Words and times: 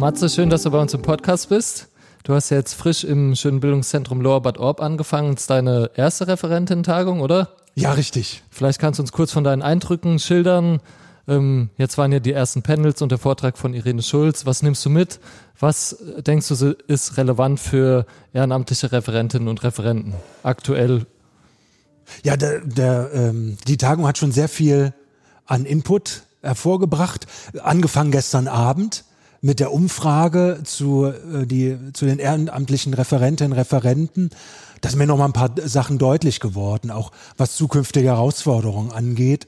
Matze, 0.00 0.30
schön, 0.30 0.48
dass 0.48 0.62
du 0.62 0.70
bei 0.70 0.80
uns 0.80 0.94
im 0.94 1.02
Podcast 1.02 1.50
bist. 1.50 1.88
Du 2.24 2.32
hast 2.32 2.48
jetzt 2.48 2.72
frisch 2.72 3.04
im 3.04 3.34
schönen 3.36 3.60
Bildungszentrum 3.60 4.22
Lower 4.22 4.40
Bad 4.40 4.56
Orb 4.56 4.80
angefangen. 4.80 5.34
Das 5.34 5.42
ist 5.42 5.50
deine 5.50 5.90
erste 5.94 6.26
Referentin-Tagung, 6.26 7.20
oder? 7.20 7.50
Ja, 7.74 7.92
richtig. 7.92 8.42
Vielleicht 8.48 8.78
kannst 8.78 8.98
du 8.98 9.02
uns 9.02 9.12
kurz 9.12 9.30
von 9.30 9.44
deinen 9.44 9.60
Eindrücken 9.60 10.18
schildern. 10.18 10.80
Ähm, 11.28 11.68
jetzt 11.76 11.98
waren 11.98 12.12
ja 12.12 12.18
die 12.18 12.32
ersten 12.32 12.62
Panels 12.62 13.02
und 13.02 13.12
der 13.12 13.18
Vortrag 13.18 13.58
von 13.58 13.74
Irene 13.74 14.00
Schulz. 14.00 14.46
Was 14.46 14.62
nimmst 14.62 14.82
du 14.86 14.88
mit? 14.88 15.20
Was 15.58 15.98
denkst 16.26 16.48
du 16.48 16.74
ist 16.86 17.18
relevant 17.18 17.60
für 17.60 18.06
ehrenamtliche 18.32 18.92
Referentinnen 18.92 19.48
und 19.48 19.62
Referenten 19.62 20.14
aktuell? 20.42 21.04
Ja, 22.24 22.38
der, 22.38 22.60
der, 22.60 23.10
ähm, 23.12 23.58
die 23.68 23.76
Tagung 23.76 24.06
hat 24.06 24.16
schon 24.16 24.32
sehr 24.32 24.48
viel 24.48 24.94
an 25.44 25.66
Input 25.66 26.22
hervorgebracht. 26.40 27.26
Angefangen 27.62 28.12
gestern 28.12 28.48
Abend 28.48 29.04
mit 29.40 29.60
der 29.60 29.72
Umfrage 29.72 30.60
zu, 30.64 31.06
äh, 31.06 31.46
die, 31.46 31.76
zu 31.92 32.06
den 32.06 32.18
ehrenamtlichen 32.18 32.94
Referentinnen 32.94 33.52
und 33.52 33.58
Referenten. 33.58 34.30
Da 34.80 34.88
sind 34.88 34.98
mir 34.98 35.06
noch 35.06 35.18
mal 35.18 35.26
ein 35.26 35.32
paar 35.32 35.50
Sachen 35.64 35.98
deutlich 35.98 36.40
geworden, 36.40 36.90
auch 36.90 37.12
was 37.36 37.56
zukünftige 37.56 38.08
Herausforderungen 38.08 38.92
angeht. 38.92 39.46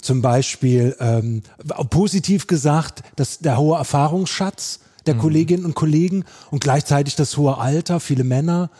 Zum 0.00 0.22
Beispiel 0.22 0.96
ähm, 0.98 1.42
positiv 1.90 2.46
gesagt, 2.46 3.02
dass 3.16 3.40
der 3.40 3.58
hohe 3.58 3.76
Erfahrungsschatz 3.76 4.80
der 5.06 5.14
mhm. 5.14 5.18
Kolleginnen 5.18 5.64
und 5.64 5.74
Kollegen 5.74 6.24
und 6.50 6.62
gleichzeitig 6.62 7.16
das 7.16 7.36
hohe 7.36 7.58
Alter, 7.58 8.00
viele 8.00 8.24
Männer. 8.24 8.70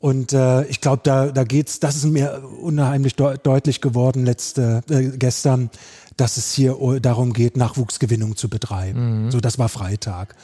Und 0.00 0.32
äh, 0.32 0.64
ich 0.66 0.80
glaube, 0.80 1.00
da, 1.02 1.26
da 1.26 1.44
geht's, 1.44 1.80
das 1.80 1.96
ist 1.96 2.04
mir 2.04 2.42
unheimlich 2.60 3.16
de 3.16 3.36
deutlich 3.42 3.80
geworden 3.80 4.24
letzte, 4.24 4.82
äh, 4.88 5.16
gestern, 5.16 5.70
dass 6.16 6.36
es 6.36 6.52
hier 6.52 6.76
darum 7.00 7.32
geht, 7.32 7.56
Nachwuchsgewinnung 7.56 8.36
zu 8.36 8.48
betreiben. 8.48 9.24
Mhm. 9.24 9.30
So, 9.30 9.40
das 9.40 9.58
war 9.58 9.68
Freitag. 9.68 10.36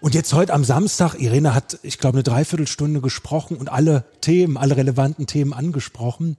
Und 0.00 0.14
jetzt 0.14 0.32
heute 0.32 0.52
am 0.52 0.64
Samstag, 0.64 1.14
Irene 1.18 1.54
hat, 1.54 1.78
ich 1.82 1.98
glaube, 1.98 2.16
eine 2.16 2.22
Dreiviertelstunde 2.22 3.00
gesprochen 3.00 3.56
und 3.56 3.68
alle 3.68 4.04
Themen, 4.20 4.56
alle 4.56 4.76
relevanten 4.76 5.26
Themen 5.26 5.52
angesprochen. 5.52 6.36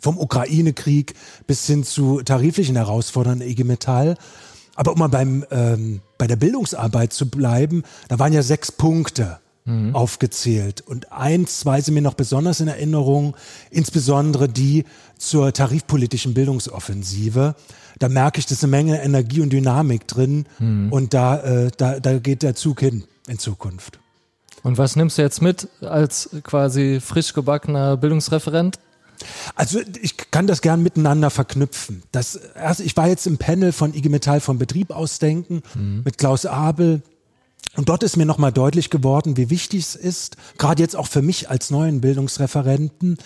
Vom 0.00 0.18
Ukraine-Krieg 0.18 1.14
bis 1.46 1.66
hin 1.66 1.82
zu 1.82 2.22
tariflichen 2.22 2.76
Herausforderungen 2.76 3.40
der 3.40 3.48
IG 3.48 3.64
Metall. 3.64 4.16
Aber 4.74 4.92
um 4.92 4.98
mal 4.98 5.08
beim, 5.08 5.44
ähm, 5.50 6.00
bei 6.18 6.26
der 6.26 6.36
Bildungsarbeit 6.36 7.12
zu 7.12 7.28
bleiben, 7.28 7.84
da 8.08 8.18
waren 8.18 8.32
ja 8.32 8.42
sechs 8.42 8.70
Punkte 8.72 9.38
mhm. 9.64 9.94
aufgezählt. 9.94 10.80
Und 10.80 11.12
eins, 11.12 11.60
zwei 11.60 11.80
sind 11.80 11.94
mir 11.94 12.02
noch 12.02 12.14
besonders 12.14 12.60
in 12.60 12.68
Erinnerung, 12.68 13.36
insbesondere 13.70 14.48
die 14.48 14.84
zur 15.18 15.52
tarifpolitischen 15.52 16.34
Bildungsoffensive. 16.34 17.54
Da 17.98 18.08
merke 18.08 18.40
ich, 18.40 18.46
dass 18.46 18.62
eine 18.62 18.70
Menge 18.70 19.02
Energie 19.02 19.40
und 19.40 19.52
Dynamik 19.52 20.08
drin 20.08 20.46
mhm. 20.58 20.92
und 20.92 21.14
da, 21.14 21.40
äh, 21.40 21.70
da, 21.76 22.00
da 22.00 22.18
geht 22.18 22.42
der 22.42 22.54
Zug 22.54 22.80
hin 22.80 23.04
in 23.28 23.38
Zukunft. 23.38 23.98
Und 24.62 24.78
was 24.78 24.96
nimmst 24.96 25.18
du 25.18 25.22
jetzt 25.22 25.42
mit 25.42 25.68
als 25.80 26.30
quasi 26.44 27.00
frisch 27.00 27.32
gebackener 27.32 27.96
Bildungsreferent? 27.96 28.78
Also 29.54 29.80
ich 30.00 30.16
kann 30.30 30.46
das 30.46 30.62
gern 30.62 30.82
miteinander 30.82 31.30
verknüpfen. 31.30 32.02
Das, 32.12 32.54
also 32.54 32.82
ich 32.82 32.96
war 32.96 33.08
jetzt 33.08 33.26
im 33.26 33.38
Panel 33.38 33.72
von 33.72 33.94
IG 33.94 34.08
Metall 34.08 34.40
vom 34.40 34.58
Betrieb 34.58 34.90
ausdenken 34.90 35.62
mhm. 35.74 36.02
mit 36.04 36.18
Klaus 36.18 36.46
Abel, 36.46 37.02
und 37.76 37.88
dort 37.88 38.02
ist 38.02 38.16
mir 38.16 38.26
nochmal 38.26 38.52
deutlich 38.52 38.90
geworden, 38.90 39.36
wie 39.36 39.50
wichtig 39.50 39.80
es 39.80 39.94
ist, 39.94 40.36
gerade 40.58 40.82
jetzt 40.82 40.96
auch 40.96 41.06
für 41.06 41.22
mich 41.22 41.48
als 41.48 41.70
neuen 41.70 42.00
Bildungsreferenten, 42.00 43.16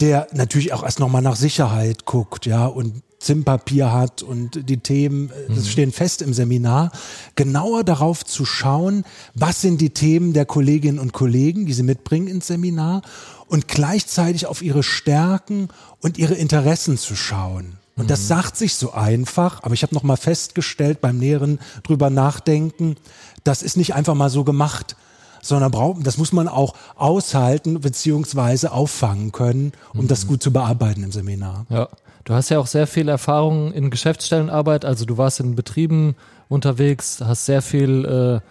der 0.00 0.28
natürlich 0.32 0.72
auch 0.72 0.82
erst 0.82 1.00
nochmal 1.00 1.22
nach 1.22 1.36
Sicherheit 1.36 2.04
guckt, 2.06 2.46
ja, 2.46 2.66
und 2.66 3.02
Zimpapier 3.18 3.92
hat 3.92 4.22
und 4.22 4.68
die 4.68 4.78
Themen, 4.78 5.30
äh, 5.30 5.48
das 5.48 5.64
mhm. 5.64 5.68
stehen 5.68 5.92
fest 5.92 6.22
im 6.22 6.32
Seminar, 6.32 6.90
genauer 7.36 7.84
darauf 7.84 8.24
zu 8.24 8.46
schauen, 8.46 9.04
was 9.34 9.60
sind 9.60 9.80
die 9.80 9.90
Themen 9.90 10.32
der 10.32 10.46
Kolleginnen 10.46 10.98
und 10.98 11.12
Kollegen, 11.12 11.66
die 11.66 11.74
sie 11.74 11.82
mitbringen 11.82 12.28
ins 12.28 12.46
Seminar 12.46 13.02
und 13.46 13.68
gleichzeitig 13.68 14.46
auf 14.46 14.62
ihre 14.62 14.82
Stärken 14.82 15.68
und 16.00 16.16
ihre 16.16 16.34
Interessen 16.34 16.96
zu 16.96 17.14
schauen. 17.14 17.76
Und 17.96 18.08
das 18.08 18.22
mhm. 18.22 18.26
sagt 18.26 18.56
sich 18.56 18.74
so 18.74 18.92
einfach, 18.92 19.62
aber 19.62 19.74
ich 19.74 19.82
habe 19.82 19.94
nochmal 19.94 20.16
festgestellt 20.16 21.02
beim 21.02 21.18
näheren 21.18 21.58
drüber 21.82 22.08
nachdenken, 22.08 22.96
das 23.44 23.62
ist 23.62 23.76
nicht 23.76 23.94
einfach 23.94 24.14
mal 24.14 24.30
so 24.30 24.44
gemacht, 24.44 24.96
sondern 25.42 25.70
braucht, 25.70 26.06
das 26.06 26.18
muss 26.18 26.32
man 26.32 26.48
auch 26.48 26.74
aushalten 26.96 27.80
beziehungsweise 27.80 28.72
auffangen 28.72 29.32
können, 29.32 29.72
um 29.94 30.04
mhm. 30.04 30.08
das 30.08 30.26
gut 30.26 30.42
zu 30.42 30.52
bearbeiten 30.52 31.02
im 31.02 31.12
Seminar. 31.12 31.66
Ja, 31.70 31.88
du 32.24 32.34
hast 32.34 32.50
ja 32.50 32.58
auch 32.58 32.66
sehr 32.66 32.86
viel 32.86 33.08
Erfahrung 33.08 33.72
in 33.72 33.90
Geschäftsstellenarbeit, 33.90 34.84
also 34.84 35.04
du 35.04 35.16
warst 35.16 35.40
in 35.40 35.54
Betrieben 35.54 36.14
unterwegs, 36.48 37.20
hast 37.24 37.46
sehr 37.46 37.62
viel 37.62 38.42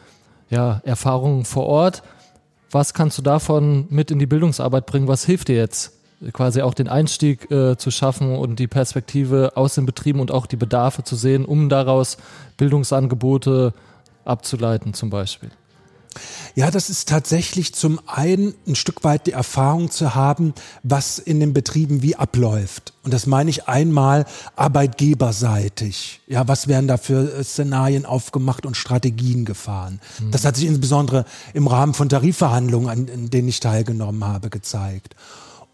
äh, 0.52 0.54
ja, 0.56 0.82
Erfahrung 0.84 1.46
vor 1.46 1.68
Ort. 1.68 2.02
Was 2.72 2.94
kannst 2.94 3.18
du 3.18 3.22
davon 3.22 3.88
mit 3.90 4.12
in 4.12 4.20
die 4.20 4.26
Bildungsarbeit 4.26 4.86
bringen? 4.86 5.08
Was 5.08 5.26
hilft 5.26 5.48
dir 5.48 5.58
jetzt? 5.58 5.94
quasi 6.34 6.62
auch 6.62 6.74
den 6.74 6.90
Einstieg 6.90 7.50
äh, 7.50 7.78
zu 7.78 7.92
schaffen 7.92 8.36
und 8.36 8.60
die 8.60 8.68
Perspektive 8.68 9.54
aus 9.56 9.76
den 9.76 9.86
Betrieben 9.86 10.20
und 10.20 10.32
auch 10.32 10.46
die 10.46 10.58
Bedarfe 10.58 11.04
zu 11.04 11.16
sehen, 11.16 11.46
um 11.46 11.70
daraus 11.70 12.18
Bildungsangebote 12.58 13.74
abzuleiten 14.30 14.94
zum 14.94 15.10
Beispiel? 15.10 15.52
Ja, 16.56 16.72
das 16.72 16.90
ist 16.90 17.08
tatsächlich 17.08 17.74
zum 17.74 18.00
einen 18.08 18.54
ein 18.68 18.76
Stück 18.76 19.04
weit 19.04 19.28
die 19.28 19.32
Erfahrung 19.32 19.92
zu 19.92 20.16
haben, 20.16 20.54
was 20.84 21.20
in 21.20 21.40
den 21.40 21.54
Betrieben 21.54 22.02
wie 22.02 22.16
abläuft. 22.16 22.94
Und 23.04 23.14
das 23.14 23.28
meine 23.28 23.50
ich 23.50 23.68
einmal 23.68 24.26
arbeitgeberseitig. 24.56 26.22
Ja, 26.28 26.48
was 26.48 26.68
werden 26.68 26.88
da 26.88 26.98
für 26.98 27.44
Szenarien 27.44 28.06
aufgemacht 28.06 28.66
und 28.66 28.76
Strategien 28.76 29.46
gefahren? 29.46 30.02
Mhm. 30.20 30.32
Das 30.32 30.44
hat 30.46 30.56
sich 30.56 30.66
insbesondere 30.68 31.26
im 31.54 31.68
Rahmen 31.68 31.94
von 31.94 32.10
Tarifverhandlungen, 32.10 32.90
an, 32.90 33.10
an 33.14 33.30
denen 33.30 33.48
ich 33.48 33.60
teilgenommen 33.60 34.26
habe, 34.26 34.50
gezeigt. 34.50 35.16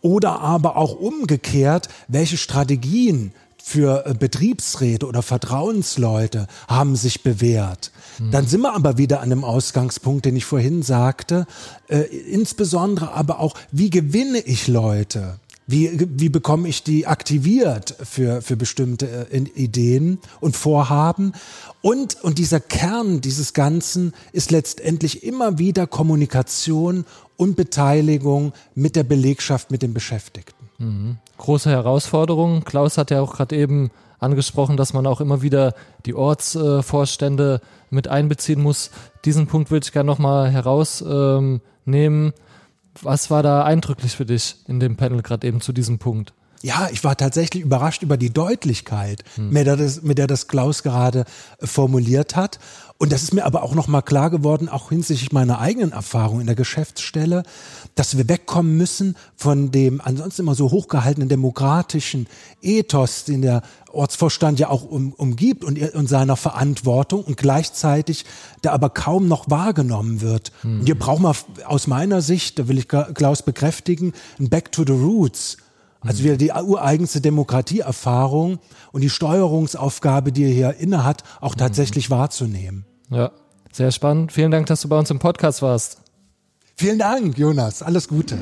Oder 0.02 0.42
aber 0.42 0.78
auch 0.78 0.94
umgekehrt, 0.94 1.88
welche 2.08 2.38
Strategien 2.38 3.34
für 3.68 4.06
äh, 4.06 4.14
Betriebsräte 4.14 5.08
oder 5.08 5.24
Vertrauensleute 5.24 6.46
haben 6.68 6.96
sich 6.96 7.24
bewährt. 7.24 7.92
Mhm. 8.20 8.30
Dann 8.30 8.46
sind 8.46 8.62
wir 8.62 8.76
aber 8.76 9.00
wieder 9.00 9.22
an 9.22 9.32
dem 9.32 9.44
Ausgangspunkt, 9.44 10.26
den 10.26 10.36
ich 10.36 10.46
vorhin 10.46 10.84
sagte. 10.84 11.48
Äh, 11.88 12.02
insbesondere 12.02 13.14
aber 13.14 13.40
auch, 13.40 13.56
wie 13.72 13.90
gewinne 13.90 14.38
ich 14.38 14.68
Leute? 14.68 15.40
Wie, 15.66 15.90
wie 16.00 16.30
bekomme 16.30 16.70
ich 16.70 16.84
die 16.84 17.08
aktiviert 17.08 17.96
für, 18.04 18.44
für 18.44 18.56
bestimmte 18.56 19.28
äh, 19.32 19.40
Ideen 19.56 20.20
und 20.42 20.56
Vorhaben? 20.56 21.34
Und, 21.82 22.24
und 22.24 22.38
dieser 22.38 22.60
Kern 22.60 23.20
dieses 23.20 23.54
Ganzen 23.54 24.14
ist 24.32 24.52
letztendlich 24.52 25.24
immer 25.24 25.58
wieder 25.58 25.88
Kommunikation 25.88 27.04
und 27.36 27.56
Beteiligung 27.56 28.54
mit 28.76 28.96
der 28.96 29.04
Belegschaft, 29.04 29.72
mit 29.72 29.82
den 29.82 29.96
Beschäftigten. 29.96 30.70
Mhm. 30.78 31.18
Große 31.38 31.70
Herausforderung. 31.70 32.64
Klaus 32.64 32.98
hat 32.98 33.12
ja 33.12 33.22
auch 33.22 33.36
gerade 33.36 33.56
eben 33.56 33.92
angesprochen, 34.20 34.78
dass 34.78 34.94
man 34.94 35.06
auch 35.08 35.22
immer 35.22 35.42
wieder 35.42 35.74
die 36.06 36.16
Ortsvorstände 36.16 37.62
äh, 37.62 37.66
mit 37.90 38.08
einbeziehen 38.08 38.62
muss. 38.62 38.92
Diesen 39.26 39.48
Punkt 39.48 39.72
würde 39.72 39.86
ich 39.86 39.92
gerne 39.92 40.08
nochmal 40.08 40.50
herausnehmen. 40.50 41.62
Ähm, 41.88 42.34
Was 43.02 43.30
war 43.30 43.44
da 43.44 43.64
eindrücklich 43.64 44.16
für 44.16 44.26
dich 44.26 44.56
in 44.68 44.80
dem 44.80 44.96
Panel 44.96 45.22
gerade 45.22 45.48
eben 45.48 45.62
zu 45.62 45.74
diesem 45.74 46.00
Punkt? 46.00 46.34
Ja, 46.62 46.90
ich 46.92 47.04
war 47.04 47.16
tatsächlich 47.16 47.64
überrascht 47.64 48.02
über 48.02 48.18
die 48.18 48.32
Deutlichkeit, 48.32 49.24
hm. 49.36 49.50
mit, 49.50 49.68
der 49.68 49.78
das, 49.78 50.02
mit 50.02 50.18
der 50.18 50.28
das 50.28 50.48
Klaus 50.48 50.84
gerade 50.84 51.26
formuliert 51.62 52.36
hat. 52.36 52.60
Und 52.98 53.12
das 53.12 53.24
ist 53.24 53.34
mir 53.34 53.44
aber 53.44 53.64
auch 53.64 53.76
nochmal 53.76 54.04
klar 54.04 54.30
geworden, 54.30 54.70
auch 54.70 54.88
hinsichtlich 54.88 55.34
meiner 55.34 55.60
eigenen 55.60 55.92
Erfahrung 55.92 56.40
in 56.40 56.46
der 56.46 56.56
Geschäftsstelle, 56.56 57.44
dass 57.94 58.16
wir 58.16 58.30
wegkommen 58.30 58.78
müssen 58.78 59.18
von 59.36 59.70
dem 59.70 60.00
ansonsten 60.00 60.44
immer 60.44 60.56
so 60.56 60.72
hochgehaltenen 60.72 61.28
demokratischen 61.28 62.28
Ethos, 62.62 63.26
den 63.26 63.42
der 63.42 63.64
Ortsvorstand 63.92 64.60
ja 64.60 64.70
auch 64.70 64.84
um, 64.84 65.12
umgibt 65.12 65.66
und, 65.66 65.78
und 65.94 66.08
seiner 66.08 66.38
Verantwortung 66.38 67.26
und 67.26 67.36
gleichzeitig 67.36 68.26
der 68.64 68.72
aber 68.72 68.90
kaum 68.90 69.28
noch 69.28 69.50
wahrgenommen 69.50 70.22
wird. 70.22 70.54
Mhm. 70.64 70.80
Und 70.80 70.86
hier 70.86 70.98
brauchen 70.98 71.24
wir 71.24 71.36
aus 71.68 71.88
meiner 71.88 72.22
Sicht, 72.22 72.60
da 72.60 72.70
will 72.70 72.78
ich 72.78 72.88
Klaus 72.88 73.42
bekräftigen, 73.42 74.14
ein 74.40 74.50
Back 74.50 74.72
to 74.72 74.86
the 74.86 74.94
Roots. 74.94 75.58
Also 76.06 76.24
wieder 76.24 76.38
die 76.38 76.52
ureigenste 76.52 77.20
Demokratieerfahrung 77.20 78.60
und 78.92 79.02
die 79.02 79.10
Steuerungsaufgabe, 79.10 80.32
die 80.32 80.44
er 80.44 80.52
hier 80.52 80.76
innehat, 80.78 81.24
auch 81.42 81.56
tatsächlich 81.56 82.10
mhm. 82.10 82.16
wahrzunehmen. 82.16 82.86
Ja, 83.10 83.32
sehr 83.72 83.92
spannend. 83.92 84.32
Vielen 84.32 84.52
Dank, 84.52 84.68
dass 84.68 84.82
du 84.82 84.90
bei 84.90 85.00
uns 85.00 85.10
im 85.10 85.20
Podcast 85.20 85.62
warst. 85.62 86.02
Vielen 86.76 87.00
Dank, 87.00 87.38
Jonas. 87.38 87.82
Alles 87.82 88.08
Gute. 88.08 88.38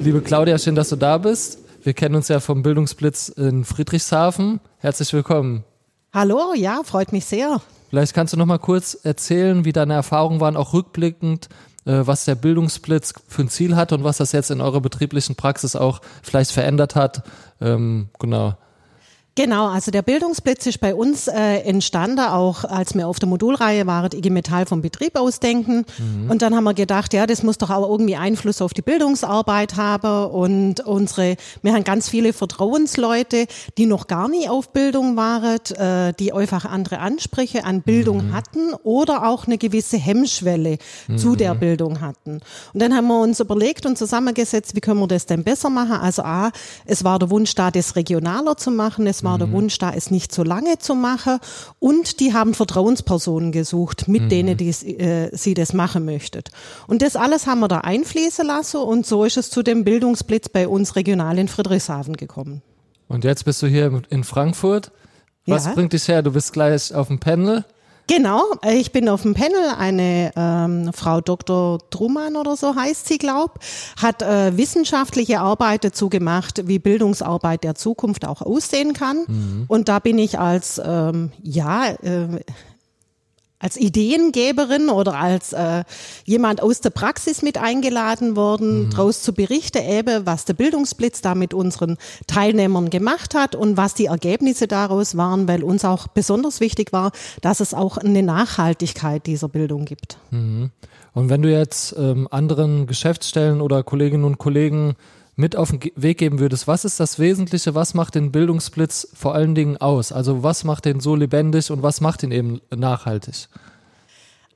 Liebe 0.00 0.20
Claudia, 0.20 0.58
schön, 0.58 0.74
dass 0.74 0.90
du 0.90 0.96
da 0.96 1.18
bist. 1.18 1.60
Wir 1.82 1.94
kennen 1.94 2.14
uns 2.14 2.28
ja 2.28 2.40
vom 2.40 2.62
Bildungsblitz 2.62 3.28
in 3.28 3.64
Friedrichshafen. 3.64 4.60
Herzlich 4.78 5.12
willkommen. 5.12 5.64
Hallo, 6.12 6.54
ja, 6.54 6.82
freut 6.84 7.12
mich 7.12 7.24
sehr. 7.24 7.60
Vielleicht 7.88 8.14
kannst 8.14 8.32
du 8.34 8.36
noch 8.36 8.46
mal 8.46 8.58
kurz 8.58 8.98
erzählen, 9.02 9.64
wie 9.64 9.72
deine 9.72 9.94
Erfahrungen 9.94 10.40
waren, 10.40 10.56
auch 10.56 10.74
rückblickend 10.74 11.48
was 11.92 12.24
der 12.24 12.34
Bildungsblitz 12.34 13.14
für 13.28 13.42
ein 13.42 13.48
Ziel 13.48 13.76
hat 13.76 13.92
und 13.92 14.04
was 14.04 14.18
das 14.18 14.32
jetzt 14.32 14.50
in 14.50 14.60
eurer 14.60 14.80
betrieblichen 14.80 15.36
Praxis 15.36 15.76
auch 15.76 16.00
vielleicht 16.22 16.50
verändert 16.50 16.94
hat. 16.94 17.22
Ähm, 17.60 18.08
genau. 18.18 18.56
Genau, 19.38 19.68
also 19.68 19.92
der 19.92 20.02
Bildungsblitz 20.02 20.66
ist 20.66 20.80
bei 20.80 20.96
uns 20.96 21.28
äh, 21.28 21.58
entstanden, 21.60 22.18
auch 22.18 22.64
als 22.64 22.96
wir 22.96 23.06
auf 23.06 23.20
der 23.20 23.28
Modulreihe 23.28 23.86
waren, 23.86 24.10
IG 24.12 24.30
Metall 24.30 24.66
vom 24.66 24.82
Betrieb 24.82 25.14
ausdenken. 25.14 25.84
Mhm. 25.96 26.28
Und 26.28 26.42
dann 26.42 26.56
haben 26.56 26.64
wir 26.64 26.74
gedacht, 26.74 27.14
ja, 27.14 27.24
das 27.24 27.44
muss 27.44 27.56
doch 27.56 27.70
auch 27.70 27.88
irgendwie 27.88 28.16
Einfluss 28.16 28.60
auf 28.60 28.74
die 28.74 28.82
Bildungsarbeit 28.82 29.76
haben. 29.76 30.32
Und 30.32 30.80
unsere, 30.80 31.36
wir 31.62 31.72
haben 31.72 31.84
ganz 31.84 32.08
viele 32.08 32.32
Vertrauensleute, 32.32 33.46
die 33.76 33.86
noch 33.86 34.08
gar 34.08 34.28
nie 34.28 34.48
auf 34.48 34.72
Bildung 34.72 35.14
waren, 35.16 35.60
äh, 35.76 36.14
die 36.14 36.32
einfach 36.32 36.64
andere 36.64 36.98
Ansprüche 36.98 37.62
an 37.64 37.82
Bildung 37.82 38.30
mhm. 38.30 38.32
hatten 38.34 38.74
oder 38.82 39.24
auch 39.24 39.46
eine 39.46 39.56
gewisse 39.56 39.98
Hemmschwelle 39.98 40.78
mhm. 41.06 41.16
zu 41.16 41.36
der 41.36 41.54
Bildung 41.54 42.00
hatten. 42.00 42.40
Und 42.74 42.82
dann 42.82 42.92
haben 42.92 43.06
wir 43.06 43.20
uns 43.20 43.38
überlegt 43.38 43.86
und 43.86 43.96
zusammengesetzt, 43.96 44.74
wie 44.74 44.80
können 44.80 44.98
wir 44.98 45.06
das 45.06 45.26
denn 45.26 45.44
besser 45.44 45.70
machen? 45.70 45.92
Also 45.92 46.22
A, 46.22 46.50
es 46.86 47.04
war 47.04 47.20
der 47.20 47.30
Wunsch 47.30 47.54
da, 47.54 47.70
das 47.70 47.94
regionaler 47.94 48.56
zu 48.56 48.72
machen. 48.72 49.06
Es 49.06 49.27
war 49.28 49.34
mhm. 49.34 49.38
der 49.40 49.52
Wunsch 49.52 49.78
da, 49.78 49.92
es 49.92 50.10
nicht 50.10 50.32
so 50.32 50.42
lange 50.42 50.78
zu 50.78 50.94
machen. 50.94 51.38
Und 51.78 52.20
die 52.20 52.32
haben 52.32 52.54
Vertrauenspersonen 52.54 53.52
gesucht, 53.52 54.08
mit 54.08 54.22
mhm. 54.22 54.28
denen 54.28 54.56
die, 54.56 54.70
äh, 54.70 55.30
sie 55.36 55.54
das 55.54 55.72
machen 55.72 56.04
möchten. 56.04 56.42
Und 56.86 57.02
das 57.02 57.16
alles 57.16 57.46
haben 57.46 57.60
wir 57.60 57.68
da 57.68 57.78
einfließen 57.78 58.46
lassen 58.46 58.78
und 58.78 59.06
so 59.06 59.24
ist 59.24 59.36
es 59.36 59.50
zu 59.50 59.62
dem 59.62 59.84
Bildungsblitz 59.84 60.48
bei 60.48 60.66
uns 60.66 60.96
regional 60.96 61.38
in 61.38 61.48
Friedrichshafen 61.48 62.16
gekommen. 62.16 62.62
Und 63.08 63.24
jetzt 63.24 63.44
bist 63.44 63.62
du 63.62 63.66
hier 63.66 64.02
in 64.10 64.24
Frankfurt. 64.24 64.92
Was 65.46 65.64
ja. 65.64 65.72
bringt 65.72 65.92
dich 65.92 66.06
her? 66.08 66.22
Du 66.22 66.32
bist 66.32 66.52
gleich 66.52 66.94
auf 66.94 67.08
dem 67.08 67.20
Panel. 67.20 67.64
Genau, 68.08 68.42
ich 68.66 68.90
bin 68.90 69.06
auf 69.10 69.20
dem 69.20 69.34
Panel, 69.34 69.74
eine 69.78 70.32
ähm, 70.34 70.92
Frau 70.94 71.20
Dr. 71.20 71.78
Trumann 71.90 72.36
oder 72.36 72.56
so 72.56 72.74
heißt 72.74 73.06
sie, 73.06 73.18
glaub, 73.18 73.58
hat 74.00 74.22
äh, 74.22 74.56
wissenschaftliche 74.56 75.40
Arbeit 75.40 75.84
dazu 75.84 76.08
gemacht, 76.08 76.62
wie 76.64 76.78
Bildungsarbeit 76.78 77.64
der 77.64 77.74
Zukunft 77.74 78.26
auch 78.26 78.40
aussehen 78.40 78.94
kann. 78.94 79.24
Mhm. 79.28 79.64
Und 79.68 79.90
da 79.90 79.98
bin 79.98 80.18
ich 80.18 80.38
als, 80.38 80.80
ähm, 80.82 81.32
ja, 81.42 81.90
äh, 82.02 82.40
als 83.58 83.76
Ideengeberin 83.76 84.88
oder 84.88 85.14
als 85.14 85.52
äh, 85.52 85.84
jemand 86.24 86.62
aus 86.62 86.80
der 86.80 86.90
Praxis 86.90 87.42
mit 87.42 87.58
eingeladen 87.58 88.36
worden, 88.36 88.84
mhm. 88.86 88.90
daraus 88.90 89.22
zu 89.22 89.32
berichten, 89.32 89.82
eben, 89.82 90.26
was 90.26 90.44
der 90.44 90.54
Bildungsblitz 90.54 91.22
da 91.22 91.34
mit 91.34 91.54
unseren 91.54 91.96
Teilnehmern 92.26 92.90
gemacht 92.90 93.34
hat 93.34 93.54
und 93.54 93.76
was 93.76 93.94
die 93.94 94.06
Ergebnisse 94.06 94.68
daraus 94.68 95.16
waren, 95.16 95.48
weil 95.48 95.64
uns 95.64 95.84
auch 95.84 96.06
besonders 96.08 96.60
wichtig 96.60 96.92
war, 96.92 97.10
dass 97.40 97.60
es 97.60 97.74
auch 97.74 97.96
eine 97.96 98.22
Nachhaltigkeit 98.22 99.26
dieser 99.26 99.48
Bildung 99.48 99.84
gibt. 99.84 100.18
Mhm. 100.30 100.70
Und 101.14 101.30
wenn 101.30 101.42
du 101.42 101.50
jetzt 101.50 101.96
ähm, 101.98 102.28
anderen 102.30 102.86
Geschäftsstellen 102.86 103.60
oder 103.60 103.82
Kolleginnen 103.82 104.24
und 104.24 104.38
Kollegen 104.38 104.94
mit 105.38 105.54
auf 105.54 105.70
den 105.70 105.80
Weg 105.94 106.18
geben 106.18 106.40
würdest, 106.40 106.66
was 106.66 106.84
ist 106.84 106.98
das 106.98 107.20
Wesentliche, 107.20 107.74
was 107.76 107.94
macht 107.94 108.16
den 108.16 108.32
Bildungsblitz 108.32 109.08
vor 109.14 109.36
allen 109.36 109.54
Dingen 109.54 109.76
aus? 109.76 110.10
Also 110.10 110.42
was 110.42 110.64
macht 110.64 110.84
den 110.84 110.98
so 110.98 111.14
lebendig 111.14 111.70
und 111.70 111.80
was 111.80 112.00
macht 112.00 112.24
ihn 112.24 112.32
eben 112.32 112.60
nachhaltig? 112.74 113.48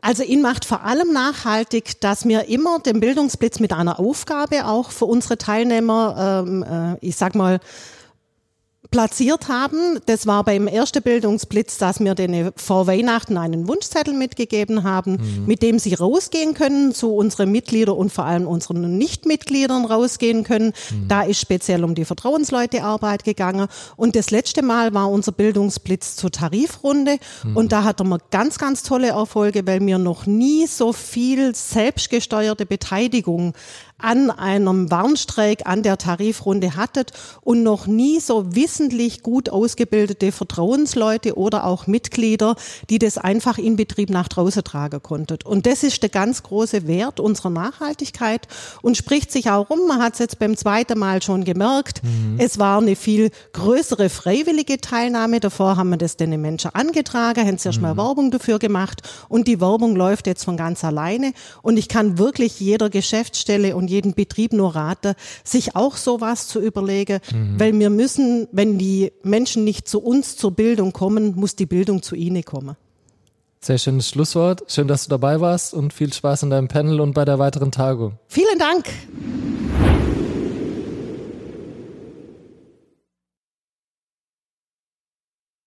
Also 0.00 0.24
ihn 0.24 0.42
macht 0.42 0.64
vor 0.64 0.82
allem 0.82 1.12
nachhaltig, 1.12 2.00
dass 2.00 2.26
wir 2.26 2.48
immer 2.48 2.80
den 2.80 2.98
Bildungsblitz 2.98 3.60
mit 3.60 3.72
einer 3.72 4.00
Aufgabe 4.00 4.66
auch 4.66 4.90
für 4.90 5.04
unsere 5.04 5.38
Teilnehmer, 5.38 6.44
ähm, 6.44 6.64
äh, 6.64 6.96
ich 7.00 7.14
sag 7.14 7.36
mal, 7.36 7.60
platziert 8.92 9.48
haben. 9.48 9.98
Das 10.06 10.28
war 10.28 10.44
beim 10.44 10.68
ersten 10.68 11.02
Bildungsblitz, 11.02 11.78
dass 11.78 11.98
wir 11.98 12.14
denen 12.14 12.52
vor 12.54 12.86
Weihnachten 12.86 13.36
einen 13.36 13.66
Wunschzettel 13.66 14.14
mitgegeben 14.14 14.84
haben, 14.84 15.12
mhm. 15.12 15.46
mit 15.46 15.62
dem 15.62 15.80
sie 15.80 15.94
rausgehen 15.94 16.54
können, 16.54 16.94
zu 16.94 17.14
unseren 17.14 17.50
Mitgliedern 17.50 17.96
und 17.96 18.12
vor 18.12 18.26
allem 18.26 18.46
unseren 18.46 18.98
Nichtmitgliedern 18.98 19.86
rausgehen 19.86 20.44
können. 20.44 20.74
Mhm. 20.90 21.08
Da 21.08 21.22
ist 21.22 21.40
speziell 21.40 21.82
um 21.82 21.96
die 21.96 22.04
Vertrauensleutearbeit 22.04 23.24
gegangen. 23.24 23.66
Und 23.96 24.14
das 24.14 24.30
letzte 24.30 24.62
Mal 24.62 24.94
war 24.94 25.10
unser 25.10 25.32
Bildungsblitz 25.32 26.14
zur 26.16 26.30
Tarifrunde. 26.30 27.16
Mhm. 27.42 27.56
Und 27.56 27.72
da 27.72 27.84
hatten 27.84 28.08
wir 28.08 28.18
ganz, 28.30 28.58
ganz 28.58 28.82
tolle 28.82 29.08
Erfolge, 29.08 29.66
weil 29.66 29.84
wir 29.84 29.98
noch 29.98 30.26
nie 30.26 30.66
so 30.66 30.92
viel 30.92 31.54
selbstgesteuerte 31.54 32.66
Beteiligung 32.66 33.54
an 34.02 34.30
einem 34.30 34.90
Warnstreik 34.90 35.66
an 35.66 35.82
der 35.82 35.98
Tarifrunde 35.98 36.76
hattet 36.76 37.12
und 37.40 37.62
noch 37.62 37.86
nie 37.86 38.20
so 38.20 38.54
wissentlich 38.54 39.22
gut 39.22 39.48
ausgebildete 39.48 40.32
Vertrauensleute 40.32 41.36
oder 41.36 41.64
auch 41.64 41.86
Mitglieder, 41.86 42.56
die 42.90 42.98
das 42.98 43.18
einfach 43.18 43.58
in 43.58 43.76
Betrieb 43.76 44.10
nach 44.10 44.28
draußen 44.28 44.64
tragen 44.64 45.02
konnten. 45.02 45.38
Und 45.44 45.66
das 45.66 45.82
ist 45.82 46.02
der 46.02 46.10
ganz 46.10 46.42
große 46.42 46.86
Wert 46.86 47.20
unserer 47.20 47.50
Nachhaltigkeit 47.50 48.48
und 48.82 48.96
spricht 48.96 49.30
sich 49.30 49.50
auch 49.50 49.70
um. 49.70 49.86
Man 49.86 50.02
hat 50.02 50.14
es 50.14 50.18
jetzt 50.18 50.38
beim 50.38 50.56
zweiten 50.56 50.98
Mal 50.98 51.22
schon 51.22 51.44
gemerkt. 51.44 52.02
Mhm. 52.02 52.36
Es 52.38 52.58
war 52.58 52.78
eine 52.78 52.96
viel 52.96 53.30
größere 53.52 54.08
freiwillige 54.08 54.80
Teilnahme. 54.80 55.40
Davor 55.40 55.76
haben 55.76 55.90
wir 55.90 55.96
das 55.96 56.16
den 56.16 56.40
Menschen 56.40 56.74
angetragen, 56.74 57.46
haben 57.46 57.58
zuerst 57.58 57.78
mhm. 57.78 57.82
mal 57.82 57.96
Werbung 57.96 58.30
dafür 58.30 58.58
gemacht 58.58 59.02
und 59.28 59.48
die 59.48 59.60
Werbung 59.60 59.96
läuft 59.96 60.26
jetzt 60.26 60.44
von 60.44 60.56
ganz 60.56 60.84
alleine. 60.84 61.32
Und 61.62 61.76
ich 61.76 61.88
kann 61.88 62.18
wirklich 62.18 62.58
jeder 62.60 62.90
Geschäftsstelle 62.90 63.76
und 63.76 63.88
jeden 63.92 64.14
Betrieb 64.14 64.52
nur 64.52 64.74
rate, 64.74 65.14
sich 65.44 65.76
auch 65.76 65.96
sowas 65.96 66.48
zu 66.48 66.60
überlegen, 66.60 67.20
mhm. 67.32 67.60
weil 67.60 67.78
wir 67.78 67.90
müssen, 67.90 68.48
wenn 68.50 68.78
die 68.78 69.12
Menschen 69.22 69.64
nicht 69.64 69.86
zu 69.86 70.00
uns 70.02 70.36
zur 70.36 70.50
Bildung 70.52 70.92
kommen, 70.92 71.36
muss 71.36 71.54
die 71.54 71.66
Bildung 71.66 72.02
zu 72.02 72.16
ihnen 72.16 72.44
kommen. 72.44 72.76
Sehr 73.60 73.78
schönes 73.78 74.08
Schlusswort. 74.08 74.64
Schön, 74.66 74.88
dass 74.88 75.04
du 75.04 75.10
dabei 75.10 75.40
warst 75.40 75.72
und 75.72 75.92
viel 75.92 76.12
Spaß 76.12 76.42
in 76.42 76.50
deinem 76.50 76.66
Panel 76.66 77.00
und 77.00 77.14
bei 77.14 77.24
der 77.24 77.38
weiteren 77.38 77.70
Tagung. 77.70 78.18
Vielen 78.26 78.58
Dank. 78.58 78.86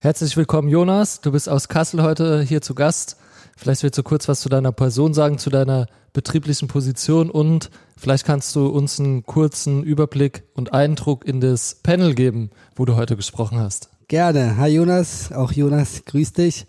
Herzlich 0.02 0.36
willkommen, 0.38 0.68
Jonas. 0.68 1.22
Du 1.22 1.32
bist 1.32 1.48
aus 1.48 1.68
Kassel 1.68 2.04
heute 2.04 2.42
hier 2.42 2.62
zu 2.62 2.76
Gast. 2.76 3.18
Vielleicht 3.56 3.84
willst 3.84 3.98
du 3.98 4.04
kurz 4.04 4.28
was 4.28 4.42
zu 4.42 4.50
deiner 4.50 4.72
Person 4.72 5.14
sagen, 5.14 5.38
zu 5.38 5.50
deiner 5.50 5.88
betrieblichen 6.14 6.68
Position 6.68 7.30
und 7.30 7.70
vielleicht 7.98 8.26
kannst 8.26 8.56
du 8.56 8.68
uns 8.68 9.00
einen 9.00 9.24
kurzen 9.24 9.84
Überblick 9.84 10.44
und 10.54 10.74
Eindruck 10.74 11.26
in 11.26 11.42
das 11.42 11.76
Panel 11.82 12.16
geben, 12.16 12.50
wo 12.76 12.86
du 12.86 12.96
heute 12.96 13.16
gesprochen 13.16 13.60
hast. 13.60 13.90
Gerne. 14.08 14.58
Hi 14.58 14.70
Jonas, 14.70 15.32
auch 15.32 15.52
Jonas, 15.52 16.04
grüß 16.06 16.34
dich. 16.34 16.68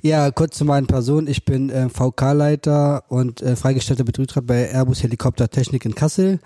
Ja, 0.00 0.30
kurz 0.30 0.56
zu 0.56 0.64
meiner 0.64 0.86
Person. 0.86 1.26
Ich 1.26 1.44
bin 1.44 1.68
äh, 1.68 1.90
VK-Leiter 1.90 3.04
und 3.08 3.42
äh, 3.42 3.56
freigestellter 3.56 4.04
Betriebsrat 4.04 4.46
bei 4.46 4.70
Airbus 4.70 5.02
Helikoptertechnik 5.02 5.84
in 5.84 5.94
Kassel. 5.94 6.38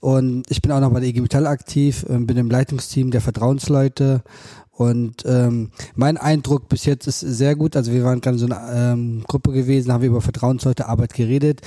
Und 0.00 0.50
ich 0.50 0.62
bin 0.62 0.72
auch 0.72 0.80
noch 0.80 0.92
bei 0.92 1.00
der 1.00 1.10
IG 1.10 1.20
Metall 1.20 1.46
aktiv, 1.46 2.06
äh, 2.08 2.16
bin 2.20 2.38
im 2.38 2.48
Leitungsteam 2.48 3.10
der 3.10 3.20
Vertrauensleute 3.20 4.22
und 4.70 5.24
ähm, 5.26 5.70
mein 5.94 6.16
Eindruck 6.16 6.70
bis 6.70 6.86
jetzt 6.86 7.06
ist 7.06 7.20
sehr 7.20 7.54
gut. 7.54 7.76
Also 7.76 7.92
wir 7.92 8.02
waren 8.02 8.22
gerade 8.22 8.38
so 8.38 8.46
eine 8.46 8.60
ähm, 8.72 9.24
Gruppe 9.28 9.52
gewesen, 9.52 9.92
haben 9.92 10.00
wir 10.00 10.08
über 10.08 10.22
Vertrauensleute 10.22 10.88
Arbeit 10.88 11.12
geredet. 11.12 11.60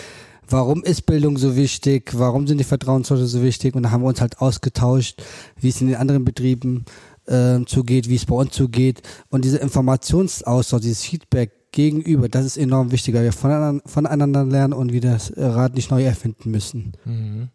Warum 0.50 0.84
ist 0.84 1.06
Bildung 1.06 1.38
so 1.38 1.56
wichtig? 1.56 2.12
Warum 2.14 2.48
sind 2.48 2.58
die 2.58 2.64
Vertrauensleute 2.64 3.28
so 3.28 3.44
wichtig? 3.44 3.76
Und 3.76 3.84
da 3.84 3.92
haben 3.92 4.02
wir 4.02 4.08
uns 4.08 4.22
halt 4.22 4.40
ausgetauscht, 4.40 5.22
wie 5.60 5.70
es 5.70 5.82
in 5.82 5.88
den 5.88 5.96
anderen 5.98 6.26
Betrieben 6.26 6.86
äh, 7.27 7.63
zugeht, 7.65 8.10
wie 8.10 8.15
es 8.15 8.25
bei 8.25 8.36
uns 8.36 8.53
zugeht. 8.53 9.01
Und 9.29 9.46
dieser 9.46 9.62
Informationsaustausch, 9.62 10.82
dieses 10.82 11.03
Feedback 11.03 11.72
gegenüber, 11.72 12.29
das 12.29 12.46
ist 12.46 12.58
enorm 12.58 12.91
wichtig, 12.91 13.13
weil 13.15 13.24
wir 13.24 13.34
voneinander, 13.34 14.46
lernen 14.46 14.74
und 14.74 14.94
wieder 14.94 15.13
das 15.13 15.34
Rad 15.36 15.75
nicht 15.75 15.91
neu 15.91 16.03
erfinden 16.03 16.51
müssen. 16.51 16.94
Mhm. 17.05 17.50